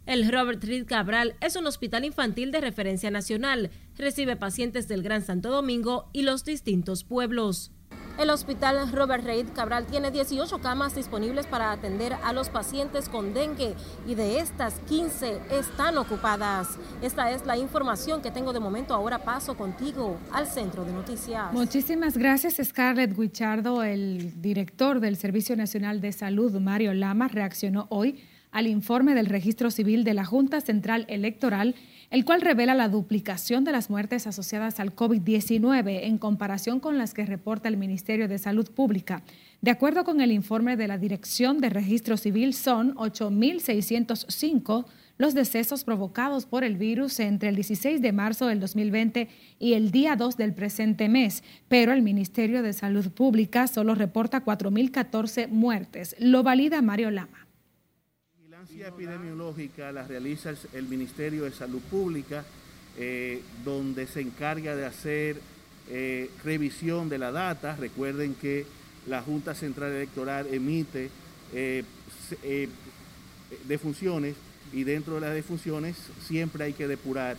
el 0.05 0.31
Robert 0.31 0.63
Reed 0.63 0.85
Cabral 0.85 1.35
es 1.41 1.55
un 1.55 1.65
hospital 1.65 2.05
infantil 2.05 2.51
de 2.51 2.61
referencia 2.61 3.09
nacional. 3.09 3.71
Recibe 3.97 4.35
pacientes 4.35 4.87
del 4.87 5.01
Gran 5.01 5.23
Santo 5.23 5.49
Domingo 5.49 6.09
y 6.13 6.21
los 6.21 6.45
distintos 6.45 7.03
pueblos. 7.03 7.71
El 8.17 8.29
hospital 8.29 8.89
Robert 8.93 9.25
Reed 9.25 9.47
Cabral 9.53 9.85
tiene 9.87 10.09
18 10.09 10.59
camas 10.59 10.95
disponibles 10.95 11.47
para 11.47 11.73
atender 11.73 12.13
a 12.23 12.31
los 12.31 12.47
pacientes 12.47 13.09
con 13.09 13.33
dengue 13.33 13.73
y 14.07 14.15
de 14.15 14.39
estas 14.39 14.79
15 14.87 15.41
están 15.51 15.97
ocupadas. 15.97 16.77
Esta 17.01 17.31
es 17.31 17.45
la 17.45 17.57
información 17.57 18.21
que 18.21 18.31
tengo 18.31 18.53
de 18.53 18.61
momento. 18.61 18.93
Ahora 18.93 19.19
paso 19.19 19.57
contigo 19.57 20.17
al 20.31 20.47
centro 20.47 20.85
de 20.85 20.93
noticias. 20.93 21.51
Muchísimas 21.51 22.17
gracias 22.17 22.55
Scarlett 22.63 23.17
Guichardo. 23.17 23.83
El 23.83 24.41
director 24.41 25.01
del 25.01 25.17
Servicio 25.17 25.57
Nacional 25.57 25.99
de 25.99 26.13
Salud, 26.13 26.57
Mario 26.61 26.93
Lama, 26.93 27.27
reaccionó 27.27 27.87
hoy 27.89 28.23
al 28.51 28.67
informe 28.67 29.13
del 29.13 29.25
registro 29.25 29.69
civil 29.71 30.05
de 30.05 30.13
la 30.13 30.23
Junta 30.23 30.61
Central 30.61 31.05
Electoral, 31.09 31.75
el 32.15 32.23
cual 32.23 32.39
revela 32.39 32.75
la 32.75 32.87
duplicación 32.87 33.65
de 33.65 33.73
las 33.73 33.89
muertes 33.89 34.25
asociadas 34.25 34.79
al 34.79 34.95
COVID-19 34.95 36.03
en 36.03 36.17
comparación 36.17 36.79
con 36.79 36.97
las 36.97 37.13
que 37.13 37.25
reporta 37.25 37.67
el 37.67 37.75
Ministerio 37.75 38.29
de 38.29 38.37
Salud 38.37 38.71
Pública. 38.71 39.21
De 39.59 39.71
acuerdo 39.71 40.05
con 40.05 40.21
el 40.21 40.31
informe 40.31 40.77
de 40.77 40.87
la 40.87 40.97
Dirección 40.97 41.59
de 41.59 41.69
Registro 41.69 42.15
Civil, 42.15 42.53
son 42.53 42.95
8.605 42.95 44.85
los 45.17 45.33
decesos 45.33 45.83
provocados 45.83 46.45
por 46.45 46.63
el 46.63 46.77
virus 46.77 47.19
entre 47.19 47.49
el 47.49 47.55
16 47.55 48.01
de 48.01 48.13
marzo 48.13 48.47
del 48.47 48.61
2020 48.61 49.27
y 49.59 49.73
el 49.73 49.91
día 49.91 50.15
2 50.15 50.37
del 50.37 50.53
presente 50.53 51.09
mes, 51.09 51.43
pero 51.67 51.91
el 51.91 52.01
Ministerio 52.01 52.63
de 52.63 52.71
Salud 52.71 53.09
Pública 53.11 53.67
solo 53.67 53.93
reporta 53.93 54.45
4.014 54.45 55.49
muertes. 55.49 56.15
Lo 56.17 56.43
valida 56.43 56.81
Mario 56.81 57.11
Lama 57.11 57.44
epidemiológica 58.71 59.91
la 59.91 60.03
realiza 60.03 60.53
el 60.73 60.87
Ministerio 60.87 61.43
de 61.43 61.51
Salud 61.51 61.81
Pública, 61.81 62.43
eh, 62.97 63.41
donde 63.63 64.07
se 64.07 64.21
encarga 64.21 64.75
de 64.75 64.85
hacer 64.85 65.39
eh, 65.89 66.29
revisión 66.43 67.09
de 67.09 67.17
la 67.17 67.31
data. 67.31 67.75
Recuerden 67.75 68.35
que 68.35 68.65
la 69.07 69.21
Junta 69.21 69.53
Central 69.53 69.91
Electoral 69.91 70.47
emite 70.51 71.09
eh, 71.53 71.83
defunciones 73.67 74.35
y 74.73 74.83
dentro 74.83 75.15
de 75.15 75.21
las 75.21 75.33
defunciones 75.33 75.95
siempre 76.25 76.65
hay 76.65 76.73
que 76.73 76.87
depurar 76.87 77.37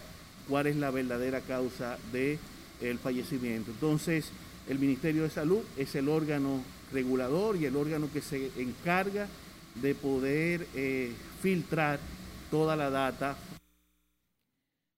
cuál 0.49 0.69
es 0.69 0.77
la 0.77 0.91
verdadera 0.91 1.41
causa 1.41 1.99
del 2.13 2.39
el 2.81 2.99
fallecimiento. 2.99 3.71
Entonces, 3.71 4.31
el 4.69 4.79
Ministerio 4.79 5.23
de 5.23 5.31
Salud 5.31 5.61
es 5.77 5.95
el 5.95 6.09
órgano 6.09 6.63
regulador 6.93 7.57
y 7.57 7.65
el 7.65 7.75
órgano 7.75 8.09
que 8.13 8.21
se 8.21 8.51
encarga 8.59 9.29
de 9.81 9.95
poder 9.95 10.67
eh, 10.75 11.13
filtrar 11.41 11.99
toda 12.51 12.77
la 12.77 12.91
data. 12.91 13.37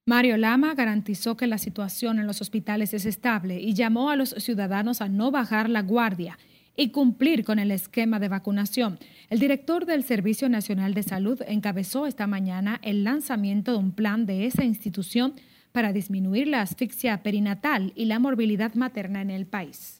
Mario 0.05 0.37
Lama 0.37 0.73
garantizó 0.73 1.37
que 1.37 1.45
la 1.45 1.59
situación 1.59 2.17
en 2.17 2.25
los 2.25 2.41
hospitales 2.41 2.93
es 2.93 3.05
estable 3.05 3.59
y 3.59 3.73
llamó 3.73 4.09
a 4.09 4.15
los 4.15 4.29
ciudadanos 4.29 5.01
a 5.01 5.09
no 5.09 5.29
bajar 5.29 5.69
la 5.69 5.83
guardia 5.83 6.39
y 6.75 6.89
cumplir 6.89 7.43
con 7.43 7.59
el 7.59 7.71
esquema 7.71 8.19
de 8.19 8.29
vacunación. 8.29 8.97
El 9.29 9.39
director 9.39 9.85
del 9.85 10.03
Servicio 10.03 10.49
Nacional 10.49 10.93
de 10.93 11.03
Salud 11.03 11.41
encabezó 11.45 12.07
esta 12.07 12.25
mañana 12.25 12.79
el 12.81 13.03
lanzamiento 13.03 13.73
de 13.73 13.77
un 13.77 13.91
plan 13.91 14.25
de 14.25 14.45
esa 14.45 14.63
institución 14.63 15.35
para 15.71 15.93
disminuir 15.93 16.47
la 16.47 16.61
asfixia 16.61 17.21
perinatal 17.21 17.91
y 17.95 18.05
la 18.05 18.17
morbilidad 18.17 18.73
materna 18.73 19.21
en 19.21 19.29
el 19.29 19.45
país. 19.45 19.98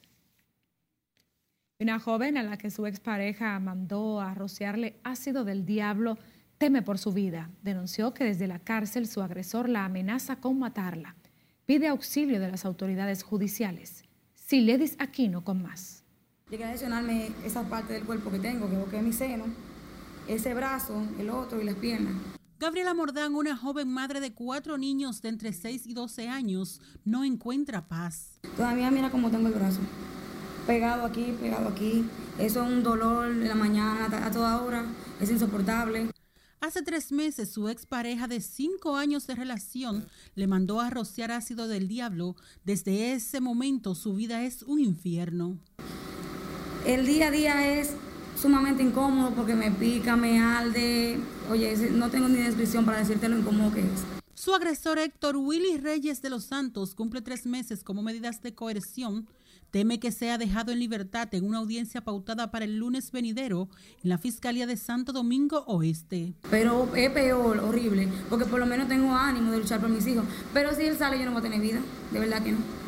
Una 1.80 1.98
joven 1.98 2.36
a 2.36 2.42
la 2.42 2.58
que 2.58 2.70
su 2.70 2.84
expareja 2.84 3.58
mandó 3.58 4.20
a 4.20 4.34
rociarle 4.34 5.00
ácido 5.02 5.44
del 5.44 5.64
diablo 5.64 6.18
teme 6.58 6.82
por 6.82 6.98
su 6.98 7.10
vida. 7.10 7.48
Denunció 7.62 8.12
que 8.12 8.22
desde 8.22 8.46
la 8.46 8.58
cárcel 8.58 9.08
su 9.08 9.22
agresor 9.22 9.66
la 9.66 9.86
amenaza 9.86 10.36
con 10.36 10.58
matarla. 10.58 11.16
Pide 11.64 11.88
auxilio 11.88 12.38
de 12.38 12.50
las 12.50 12.66
autoridades 12.66 13.22
judiciales. 13.22 14.04
Siledis 14.34 14.94
Aquino 14.98 15.42
con 15.42 15.62
más. 15.62 16.04
Llegué 16.50 16.64
a 16.64 16.72
lesionarme 16.72 17.30
esa 17.46 17.62
parte 17.62 17.94
del 17.94 18.04
cuerpo 18.04 18.30
que 18.30 18.40
tengo, 18.40 18.68
que 18.68 18.76
boqué 18.76 19.00
mi 19.00 19.14
seno, 19.14 19.46
ese 20.28 20.52
brazo, 20.52 21.02
el 21.18 21.30
otro 21.30 21.62
y 21.62 21.64
las 21.64 21.76
piernas. 21.76 22.12
Gabriela 22.58 22.92
Mordán, 22.92 23.34
una 23.34 23.56
joven 23.56 23.88
madre 23.88 24.20
de 24.20 24.34
cuatro 24.34 24.76
niños 24.76 25.22
de 25.22 25.30
entre 25.30 25.54
6 25.54 25.86
y 25.86 25.94
12 25.94 26.28
años, 26.28 26.82
no 27.06 27.24
encuentra 27.24 27.88
paz. 27.88 28.38
Todavía 28.54 28.90
mira 28.90 29.10
cómo 29.10 29.30
tengo 29.30 29.48
el 29.48 29.54
brazo 29.54 29.80
pegado 30.66 31.04
aquí, 31.04 31.34
pegado 31.40 31.68
aquí. 31.68 32.04
Eso 32.38 32.62
es 32.62 32.68
un 32.70 32.82
dolor 32.82 33.26
en 33.26 33.48
la 33.48 33.54
mañana, 33.54 34.08
a 34.24 34.30
toda 34.30 34.62
hora, 34.62 34.84
es 35.20 35.30
insoportable. 35.30 36.08
Hace 36.60 36.82
tres 36.82 37.10
meses 37.10 37.50
su 37.50 37.70
expareja 37.70 38.28
de 38.28 38.40
cinco 38.40 38.96
años 38.96 39.26
de 39.26 39.34
relación 39.34 40.06
le 40.34 40.46
mandó 40.46 40.80
a 40.80 40.90
rociar 40.90 41.32
ácido 41.32 41.68
del 41.68 41.88
diablo. 41.88 42.36
Desde 42.64 43.14
ese 43.14 43.40
momento 43.40 43.94
su 43.94 44.14
vida 44.14 44.44
es 44.44 44.62
un 44.62 44.78
infierno. 44.78 45.56
El 46.86 47.06
día 47.06 47.28
a 47.28 47.30
día 47.30 47.78
es 47.78 47.94
sumamente 48.36 48.82
incómodo 48.82 49.30
porque 49.30 49.54
me 49.54 49.70
pica, 49.70 50.16
me 50.16 50.38
alde. 50.38 51.18
Oye, 51.50 51.74
no 51.92 52.10
tengo 52.10 52.28
ni 52.28 52.36
descripción 52.36 52.84
para 52.84 52.98
decirte 52.98 53.28
lo 53.28 53.38
incómodo 53.38 53.72
que 53.72 53.80
es. 53.80 54.19
Su 54.40 54.54
agresor 54.54 54.98
Héctor 54.98 55.36
Willy 55.36 55.76
Reyes 55.76 56.22
de 56.22 56.30
los 56.30 56.44
Santos 56.44 56.94
cumple 56.94 57.20
tres 57.20 57.44
meses 57.44 57.84
como 57.84 58.00
medidas 58.00 58.40
de 58.40 58.54
coerción 58.54 59.28
teme 59.70 60.00
que 60.00 60.12
sea 60.12 60.38
dejado 60.38 60.72
en 60.72 60.78
libertad 60.78 61.28
en 61.34 61.44
una 61.44 61.58
audiencia 61.58 62.00
pautada 62.00 62.50
para 62.50 62.64
el 62.64 62.78
lunes 62.78 63.12
venidero 63.12 63.68
en 64.02 64.08
la 64.08 64.16
Fiscalía 64.16 64.66
de 64.66 64.78
Santo 64.78 65.12
Domingo 65.12 65.64
Oeste. 65.66 66.32
Pero 66.50 66.88
es 66.96 67.10
peor, 67.10 67.58
horrible, 67.58 68.08
porque 68.30 68.46
por 68.46 68.60
lo 68.60 68.64
menos 68.64 68.88
tengo 68.88 69.14
ánimo 69.14 69.52
de 69.52 69.58
luchar 69.58 69.78
por 69.78 69.90
mis 69.90 70.06
hijos. 70.06 70.24
Pero 70.54 70.74
si 70.74 70.86
él 70.86 70.96
sale, 70.96 71.18
yo 71.18 71.26
no 71.26 71.32
voy 71.32 71.40
a 71.40 71.42
tener 71.42 71.60
vida, 71.60 71.80
de 72.10 72.18
verdad 72.18 72.42
que 72.42 72.52
no. 72.52 72.79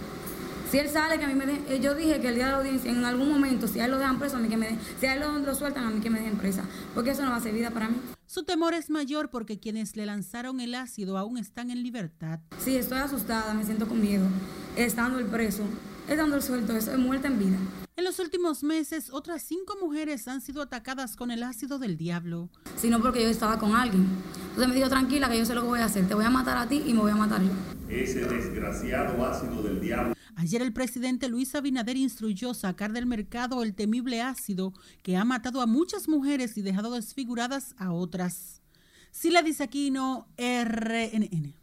Si 0.72 0.78
él 0.78 0.88
sale, 0.88 1.18
que 1.18 1.26
a 1.26 1.28
mí 1.28 1.34
me 1.34 1.44
den, 1.44 1.62
eh, 1.68 1.80
yo 1.80 1.94
dije 1.94 2.18
que 2.18 2.28
el 2.28 2.34
día 2.34 2.46
de 2.46 2.52
la 2.52 2.56
audiencia, 2.56 2.90
en 2.90 3.04
algún 3.04 3.28
momento, 3.28 3.68
si 3.68 3.78
a 3.78 3.84
él 3.84 3.90
lo 3.90 3.98
dejan 3.98 4.18
preso, 4.18 4.38
a 4.38 4.40
mí 4.40 4.48
que 4.48 4.56
me 4.56 4.68
den, 4.68 4.78
si 4.98 5.04
a 5.04 5.12
él 5.12 5.20
lo, 5.44 5.54
sueltan, 5.54 5.84
a 5.84 5.90
mí 5.90 6.00
que 6.00 6.08
me 6.08 6.18
den 6.18 6.38
presa, 6.38 6.64
porque 6.94 7.10
eso 7.10 7.22
no 7.22 7.30
va 7.30 7.36
a 7.36 7.40
ser 7.40 7.52
vida 7.52 7.70
para 7.72 7.90
mí. 7.90 7.96
Su 8.24 8.44
temor 8.44 8.72
es 8.72 8.88
mayor 8.88 9.28
porque 9.28 9.60
quienes 9.60 9.96
le 9.96 10.06
lanzaron 10.06 10.60
el 10.60 10.74
ácido 10.74 11.18
aún 11.18 11.36
están 11.36 11.70
en 11.70 11.82
libertad. 11.82 12.40
Sí, 12.58 12.74
estoy 12.74 13.00
asustada, 13.00 13.52
me 13.52 13.64
siento 13.64 13.86
con 13.86 14.00
miedo, 14.00 14.24
estando 14.74 15.18
el 15.18 15.26
preso 15.26 15.64
es 16.08 16.16
dando 16.16 16.36
el 16.36 16.42
suelto, 16.42 16.74
eso 16.74 16.92
es 16.92 16.98
muerte 16.98 17.26
en 17.26 17.38
vida. 17.38 17.56
En 17.96 18.04
los 18.04 18.18
últimos 18.18 18.64
meses, 18.64 19.10
otras 19.12 19.42
cinco 19.42 19.76
mujeres 19.80 20.26
han 20.26 20.40
sido 20.40 20.62
atacadas 20.62 21.16
con 21.16 21.30
el 21.30 21.42
ácido 21.42 21.78
del 21.78 21.96
diablo. 21.96 22.48
Sino 22.76 23.00
porque 23.00 23.22
yo 23.22 23.28
estaba 23.28 23.58
con 23.58 23.74
alguien. 23.74 24.06
Entonces 24.48 24.68
me 24.68 24.74
dijo, 24.74 24.88
tranquila, 24.88 25.28
que 25.28 25.38
yo 25.38 25.44
sé 25.44 25.54
lo 25.54 25.62
que 25.62 25.68
voy 25.68 25.80
a 25.80 25.84
hacer. 25.84 26.08
Te 26.08 26.14
voy 26.14 26.24
a 26.24 26.30
matar 26.30 26.56
a 26.56 26.66
ti 26.66 26.82
y 26.86 26.94
me 26.94 27.00
voy 27.00 27.12
a 27.12 27.16
matar 27.16 27.42
yo. 27.42 27.50
Ese 27.88 28.26
desgraciado 28.26 29.24
ácido 29.24 29.62
del 29.62 29.80
diablo. 29.80 30.14
Ayer 30.36 30.62
el 30.62 30.72
presidente 30.72 31.28
Luis 31.28 31.54
Abinader 31.54 31.96
instruyó 31.96 32.54
sacar 32.54 32.92
del 32.92 33.06
mercado 33.06 33.62
el 33.62 33.74
temible 33.74 34.22
ácido 34.22 34.72
que 35.02 35.16
ha 35.16 35.24
matado 35.24 35.60
a 35.60 35.66
muchas 35.66 36.08
mujeres 36.08 36.56
y 36.56 36.62
dejado 36.62 36.92
desfiguradas 36.92 37.74
a 37.78 37.92
otras. 37.92 38.62
Sila 39.10 39.42
Disaquino, 39.42 40.26
RNN. 40.38 41.54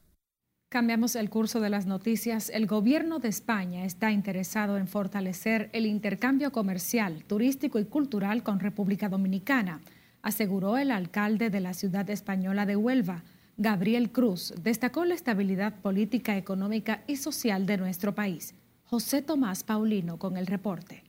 Cambiamos 0.69 1.15
el 1.15 1.31
curso 1.31 1.59
de 1.61 1.71
las 1.71 1.87
noticias. 1.87 2.51
El 2.51 2.67
gobierno 2.67 3.17
de 3.17 3.27
España 3.27 3.85
está 3.85 4.11
interesado 4.11 4.77
en 4.77 4.87
fortalecer 4.87 5.71
el 5.73 5.87
intercambio 5.87 6.51
comercial, 6.51 7.23
turístico 7.25 7.79
y 7.79 7.85
cultural 7.85 8.43
con 8.43 8.59
República 8.59 9.09
Dominicana, 9.09 9.81
aseguró 10.21 10.77
el 10.77 10.91
alcalde 10.91 11.49
de 11.49 11.59
la 11.59 11.73
ciudad 11.73 12.07
española 12.11 12.67
de 12.67 12.75
Huelva, 12.75 13.23
Gabriel 13.57 14.11
Cruz. 14.11 14.53
Destacó 14.61 15.05
la 15.05 15.15
estabilidad 15.15 15.81
política, 15.81 16.37
económica 16.37 17.03
y 17.07 17.15
social 17.15 17.65
de 17.65 17.77
nuestro 17.77 18.13
país. 18.13 18.53
José 18.89 19.21
Tomás 19.21 19.63
Paulino 19.63 20.17
con 20.17 20.35
el 20.35 20.47
reporte. 20.47 21.03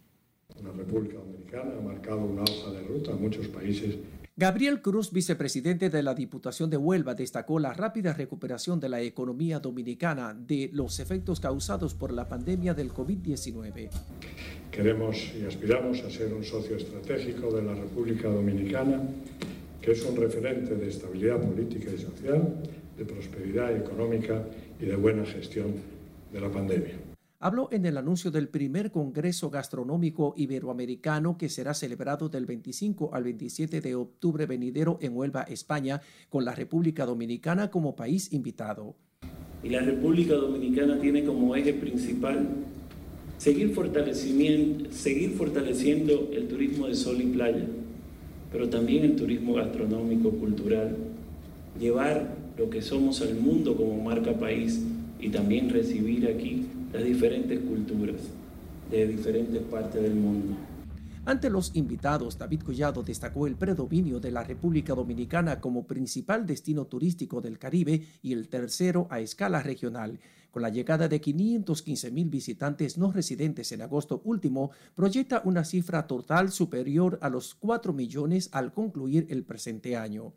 La 0.62 0.70
República 0.70 1.16
Dominicana 1.16 1.72
ha 1.78 1.80
marcado 1.80 2.20
una 2.20 2.42
hoja 2.42 2.72
de 2.72 2.82
ruta 2.82 3.12
en 3.12 3.22
muchos 3.22 3.48
países 3.48 3.96
Gabriel 4.36 4.80
Cruz, 4.80 5.12
vicepresidente 5.12 5.90
de 5.90 6.02
la 6.02 6.14
Diputación 6.14 6.70
de 6.70 6.76
Huelva, 6.76 7.14
destacó 7.14 7.58
la 7.58 7.74
rápida 7.74 8.14
recuperación 8.14 8.80
de 8.80 8.88
la 8.88 9.00
economía 9.02 9.60
dominicana 9.60 10.34
de 10.34 10.70
los 10.72 10.98
efectos 10.98 11.40
causados 11.40 11.94
por 11.94 12.10
la 12.10 12.26
pandemia 12.26 12.72
del 12.72 12.90
COVID-19. 12.90 13.90
Queremos 14.70 15.32
y 15.38 15.44
aspiramos 15.44 16.00
a 16.00 16.10
ser 16.10 16.32
un 16.32 16.44
socio 16.44 16.76
estratégico 16.76 17.50
de 17.54 17.62
la 17.62 17.74
República 17.74 18.28
Dominicana, 18.28 19.02
que 19.82 19.92
es 19.92 20.02
un 20.04 20.16
referente 20.16 20.74
de 20.74 20.88
estabilidad 20.88 21.40
política 21.40 21.90
y 21.94 21.98
social, 21.98 22.62
de 22.96 23.04
prosperidad 23.04 23.76
económica 23.76 24.42
y 24.80 24.86
de 24.86 24.96
buena 24.96 25.26
gestión 25.26 25.74
de 26.32 26.40
la 26.40 26.50
pandemia 26.50 27.09
habló 27.40 27.70
en 27.72 27.86
el 27.86 27.96
anuncio 27.96 28.30
del 28.30 28.48
primer 28.48 28.90
Congreso 28.90 29.48
Gastronómico 29.48 30.34
Iberoamericano 30.36 31.38
que 31.38 31.48
será 31.48 31.72
celebrado 31.72 32.28
del 32.28 32.44
25 32.44 33.14
al 33.14 33.24
27 33.24 33.80
de 33.80 33.94
octubre 33.94 34.44
venidero 34.44 34.98
en 35.00 35.16
Huelva, 35.16 35.42
España, 35.44 36.02
con 36.28 36.44
la 36.44 36.54
República 36.54 37.06
Dominicana 37.06 37.70
como 37.70 37.96
país 37.96 38.30
invitado. 38.34 38.94
Y 39.64 39.70
la 39.70 39.80
República 39.80 40.34
Dominicana 40.34 41.00
tiene 41.00 41.24
como 41.24 41.56
eje 41.56 41.72
principal 41.72 42.46
seguir, 43.38 43.74
seguir 44.90 45.30
fortaleciendo 45.30 46.30
el 46.34 46.46
turismo 46.46 46.88
de 46.88 46.94
sol 46.94 47.22
y 47.22 47.26
playa, 47.26 47.64
pero 48.52 48.68
también 48.68 49.04
el 49.04 49.16
turismo 49.16 49.54
gastronómico, 49.54 50.30
cultural, 50.32 50.94
llevar 51.78 52.36
lo 52.58 52.68
que 52.68 52.82
somos 52.82 53.22
al 53.22 53.34
mundo 53.36 53.76
como 53.76 54.02
marca 54.02 54.34
país 54.34 54.82
y 55.18 55.30
también 55.30 55.70
recibir 55.70 56.26
aquí 56.28 56.66
las 56.92 57.04
diferentes 57.04 57.60
culturas 57.60 58.16
de 58.90 59.06
diferentes 59.06 59.62
partes 59.62 60.02
del 60.02 60.14
mundo. 60.14 60.56
Ante 61.24 61.50
los 61.50 61.76
invitados, 61.76 62.38
David 62.38 62.62
Collado 62.62 63.02
destacó 63.02 63.46
el 63.46 63.54
predominio 63.54 64.18
de 64.20 64.30
la 64.30 64.42
República 64.42 64.94
Dominicana 64.94 65.60
como 65.60 65.86
principal 65.86 66.46
destino 66.46 66.86
turístico 66.86 67.40
del 67.40 67.58
Caribe 67.58 68.02
y 68.22 68.32
el 68.32 68.48
tercero 68.48 69.06
a 69.10 69.20
escala 69.20 69.62
regional. 69.62 70.18
Con 70.50 70.62
la 70.62 70.70
llegada 70.70 71.06
de 71.06 71.20
515 71.20 72.10
mil 72.10 72.28
visitantes 72.30 72.98
no 72.98 73.12
residentes 73.12 73.70
en 73.70 73.82
agosto 73.82 74.22
último, 74.24 74.72
proyecta 74.96 75.42
una 75.44 75.64
cifra 75.64 76.06
total 76.06 76.50
superior 76.50 77.18
a 77.22 77.28
los 77.28 77.54
4 77.54 77.92
millones 77.92 78.48
al 78.52 78.72
concluir 78.72 79.26
el 79.30 79.44
presente 79.44 79.96
año. 79.96 80.32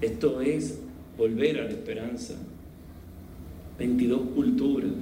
Esto 0.00 0.40
es 0.40 0.78
volver 1.18 1.58
a 1.58 1.64
la 1.64 1.70
esperanza. 1.70 2.34
22 3.78 4.30
culturas, 4.34 4.92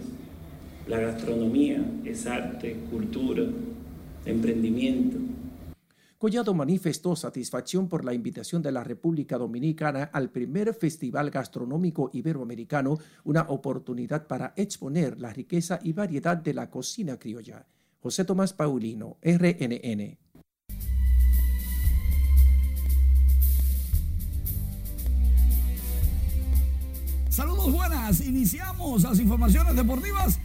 la 0.87 1.01
gastronomía 1.01 1.85
es 2.05 2.27
arte, 2.27 2.77
cultura, 2.91 3.45
emprendimiento. 4.25 5.19
Collado 6.19 6.55
manifestó 6.55 7.15
satisfacción 7.15 7.89
por 7.89 8.05
la 8.05 8.15
invitación 8.15 8.63
de 8.63 8.73
la 8.73 8.83
República 8.83 9.37
Dominicana 9.37 10.05
al 10.13 10.31
primer 10.31 10.73
Festival 10.75 11.31
Gastronómico 11.31 12.11
Iberoamericano, 12.13 12.99
una 13.25 13.43
oportunidad 13.43 14.27
para 14.27 14.55
exponer 14.57 15.21
la 15.21 15.33
riqueza 15.33 15.79
y 15.83 15.93
variedad 15.93 16.37
de 16.37 16.55
la 16.55 16.71
cocina 16.71 17.19
criolla. 17.19 17.67
José 18.01 18.25
Tomás 18.25 18.53
Paulino, 18.53 19.19
RNN. 19.23 20.19
Saludos 27.29 27.71
buenas, 27.71 28.25
iniciamos 28.25 29.03
las 29.03 29.21
informaciones 29.21 29.77
deportivas 29.77 30.41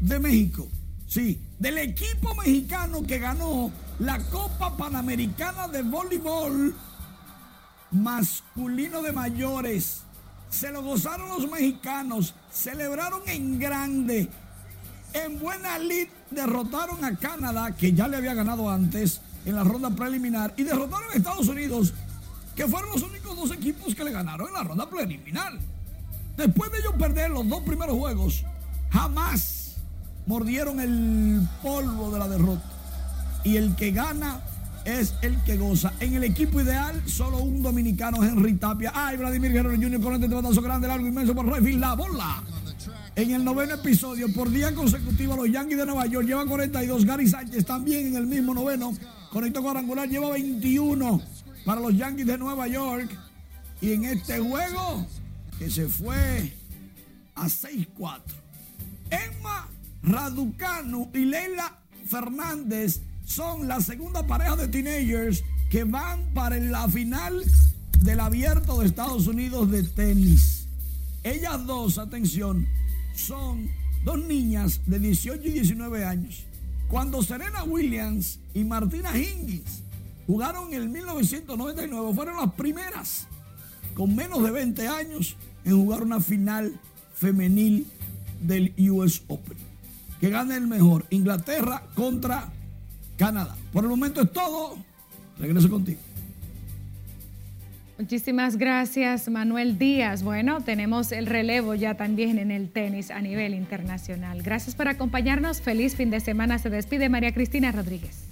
de 0.00 0.18
México. 0.18 0.68
Sí, 1.06 1.42
del 1.58 1.78
equipo 1.78 2.34
mexicano 2.36 3.02
que 3.02 3.18
ganó 3.18 3.72
la 3.98 4.18
Copa 4.30 4.76
Panamericana 4.76 5.66
de 5.66 5.82
Voleibol 5.82 6.74
masculino 7.90 9.02
de 9.02 9.12
mayores. 9.12 10.02
Se 10.50 10.70
lo 10.70 10.82
gozaron 10.82 11.28
los 11.28 11.50
mexicanos, 11.50 12.34
celebraron 12.52 13.22
en 13.26 13.58
grande. 13.58 14.28
En 15.12 15.40
buena 15.40 15.78
lid 15.78 16.06
derrotaron 16.30 17.04
a 17.04 17.16
Canadá, 17.16 17.74
que 17.74 17.92
ya 17.92 18.06
le 18.06 18.16
había 18.16 18.34
ganado 18.34 18.70
antes 18.70 19.20
en 19.44 19.56
la 19.56 19.64
ronda 19.64 19.90
preliminar, 19.90 20.54
y 20.56 20.62
derrotaron 20.62 21.10
a 21.10 21.14
Estados 21.14 21.48
Unidos, 21.48 21.92
que 22.54 22.68
fueron 22.68 22.92
los 22.92 23.02
únicos 23.02 23.36
dos 23.36 23.50
equipos 23.50 23.96
que 23.96 24.04
le 24.04 24.12
ganaron 24.12 24.46
en 24.46 24.54
la 24.54 24.62
ronda 24.62 24.88
preliminar. 24.88 25.58
Después 26.36 26.70
de 26.70 26.78
ellos 26.78 26.94
perder 26.96 27.30
los 27.30 27.48
dos 27.48 27.62
primeros 27.62 27.96
juegos, 27.96 28.44
jamás 28.90 29.76
mordieron 30.26 30.80
el 30.80 31.48
polvo 31.62 32.10
de 32.12 32.18
la 32.18 32.28
derrota. 32.28 32.62
Y 33.42 33.56
el 33.56 33.74
que 33.74 33.90
gana 33.90 34.40
es 34.84 35.14
el 35.22 35.36
que 35.44 35.56
goza. 35.56 35.92
En 36.00 36.14
el 36.14 36.24
equipo 36.24 36.60
ideal, 36.60 37.02
solo 37.06 37.38
un 37.38 37.62
dominicano, 37.62 38.22
Henry 38.22 38.54
Tapia. 38.54 38.92
Ay, 38.94 39.16
Vladimir 39.16 39.52
Guerrero 39.52 39.76
Jr. 39.76 40.00
con 40.00 40.14
este 40.14 40.34
batazo 40.34 40.62
grande, 40.62 40.88
largo, 40.88 41.06
inmenso 41.06 41.34
por 41.34 41.46
Redfield. 41.46 41.80
La 41.80 41.94
bola. 41.94 42.42
En 43.16 43.32
el 43.32 43.44
noveno 43.44 43.74
episodio, 43.74 44.32
por 44.32 44.50
día 44.50 44.74
consecutivo, 44.74 45.36
los 45.36 45.50
Yankees 45.50 45.78
de 45.78 45.86
Nueva 45.86 46.06
York 46.06 46.26
llevan 46.26 46.48
42. 46.48 47.04
Gary 47.04 47.28
Sánchez 47.28 47.66
también 47.66 48.06
en 48.08 48.16
el 48.16 48.26
mismo 48.26 48.54
noveno. 48.54 48.92
Conectó 49.30 49.62
cuadrangular, 49.62 50.08
lleva 50.08 50.30
21 50.30 51.20
para 51.64 51.80
los 51.80 51.96
Yankees 51.96 52.26
de 52.26 52.38
Nueva 52.38 52.66
York. 52.68 53.10
Y 53.80 53.92
en 53.92 54.04
este 54.04 54.38
juego, 54.38 55.06
que 55.58 55.70
se 55.70 55.88
fue 55.88 56.52
a 57.34 57.46
6-4. 57.46 58.20
Emma 59.10 59.68
Raducanu 60.02 61.10
y 61.12 61.24
Leila 61.24 61.78
Fernández 62.06 63.02
son 63.24 63.68
la 63.68 63.80
segunda 63.80 64.26
pareja 64.26 64.56
de 64.56 64.68
teenagers 64.68 65.44
que 65.70 65.84
van 65.84 66.32
para 66.34 66.56
la 66.56 66.88
final 66.88 67.44
del 68.00 68.20
abierto 68.20 68.80
de 68.80 68.86
Estados 68.86 69.26
Unidos 69.26 69.70
de 69.70 69.82
tenis. 69.84 70.66
Ellas 71.22 71.66
dos, 71.66 71.98
atención, 71.98 72.66
son 73.14 73.70
dos 74.04 74.18
niñas 74.18 74.80
de 74.86 74.98
18 74.98 75.46
y 75.46 75.52
19 75.52 76.04
años. 76.04 76.44
Cuando 76.88 77.22
Serena 77.22 77.62
Williams 77.62 78.40
y 78.54 78.64
Martina 78.64 79.16
Hingis 79.16 79.82
jugaron 80.26 80.72
en 80.72 80.82
el 80.82 80.88
1999, 80.88 82.14
fueron 82.14 82.36
las 82.36 82.52
primeras 82.54 83.26
con 83.94 84.16
menos 84.16 84.42
de 84.42 84.50
20 84.50 84.88
años 84.88 85.36
en 85.64 85.76
jugar 85.76 86.02
una 86.02 86.20
final 86.20 86.80
femenil 87.14 87.86
del 88.40 88.74
US 88.90 89.22
Open. 89.28 89.56
Que 90.20 90.30
gane 90.30 90.56
el 90.56 90.66
mejor. 90.66 91.06
Inglaterra 91.10 91.82
contra 91.94 92.52
Canadá. 93.16 93.56
Por 93.72 93.84
el 93.84 93.90
momento 93.90 94.22
es 94.22 94.32
todo. 94.32 94.76
Regreso 95.38 95.70
contigo. 95.70 96.00
Muchísimas 97.98 98.56
gracias, 98.56 99.28
Manuel 99.28 99.76
Díaz. 99.76 100.22
Bueno, 100.22 100.62
tenemos 100.62 101.12
el 101.12 101.26
relevo 101.26 101.74
ya 101.74 101.96
también 101.98 102.38
en 102.38 102.50
el 102.50 102.70
tenis 102.70 103.10
a 103.10 103.20
nivel 103.20 103.52
internacional. 103.52 104.42
Gracias 104.42 104.74
por 104.74 104.88
acompañarnos. 104.88 105.60
Feliz 105.60 105.96
fin 105.96 106.10
de 106.10 106.20
semana. 106.20 106.58
Se 106.58 106.70
despide 106.70 107.10
María 107.10 107.34
Cristina 107.34 107.72
Rodríguez. 107.72 108.29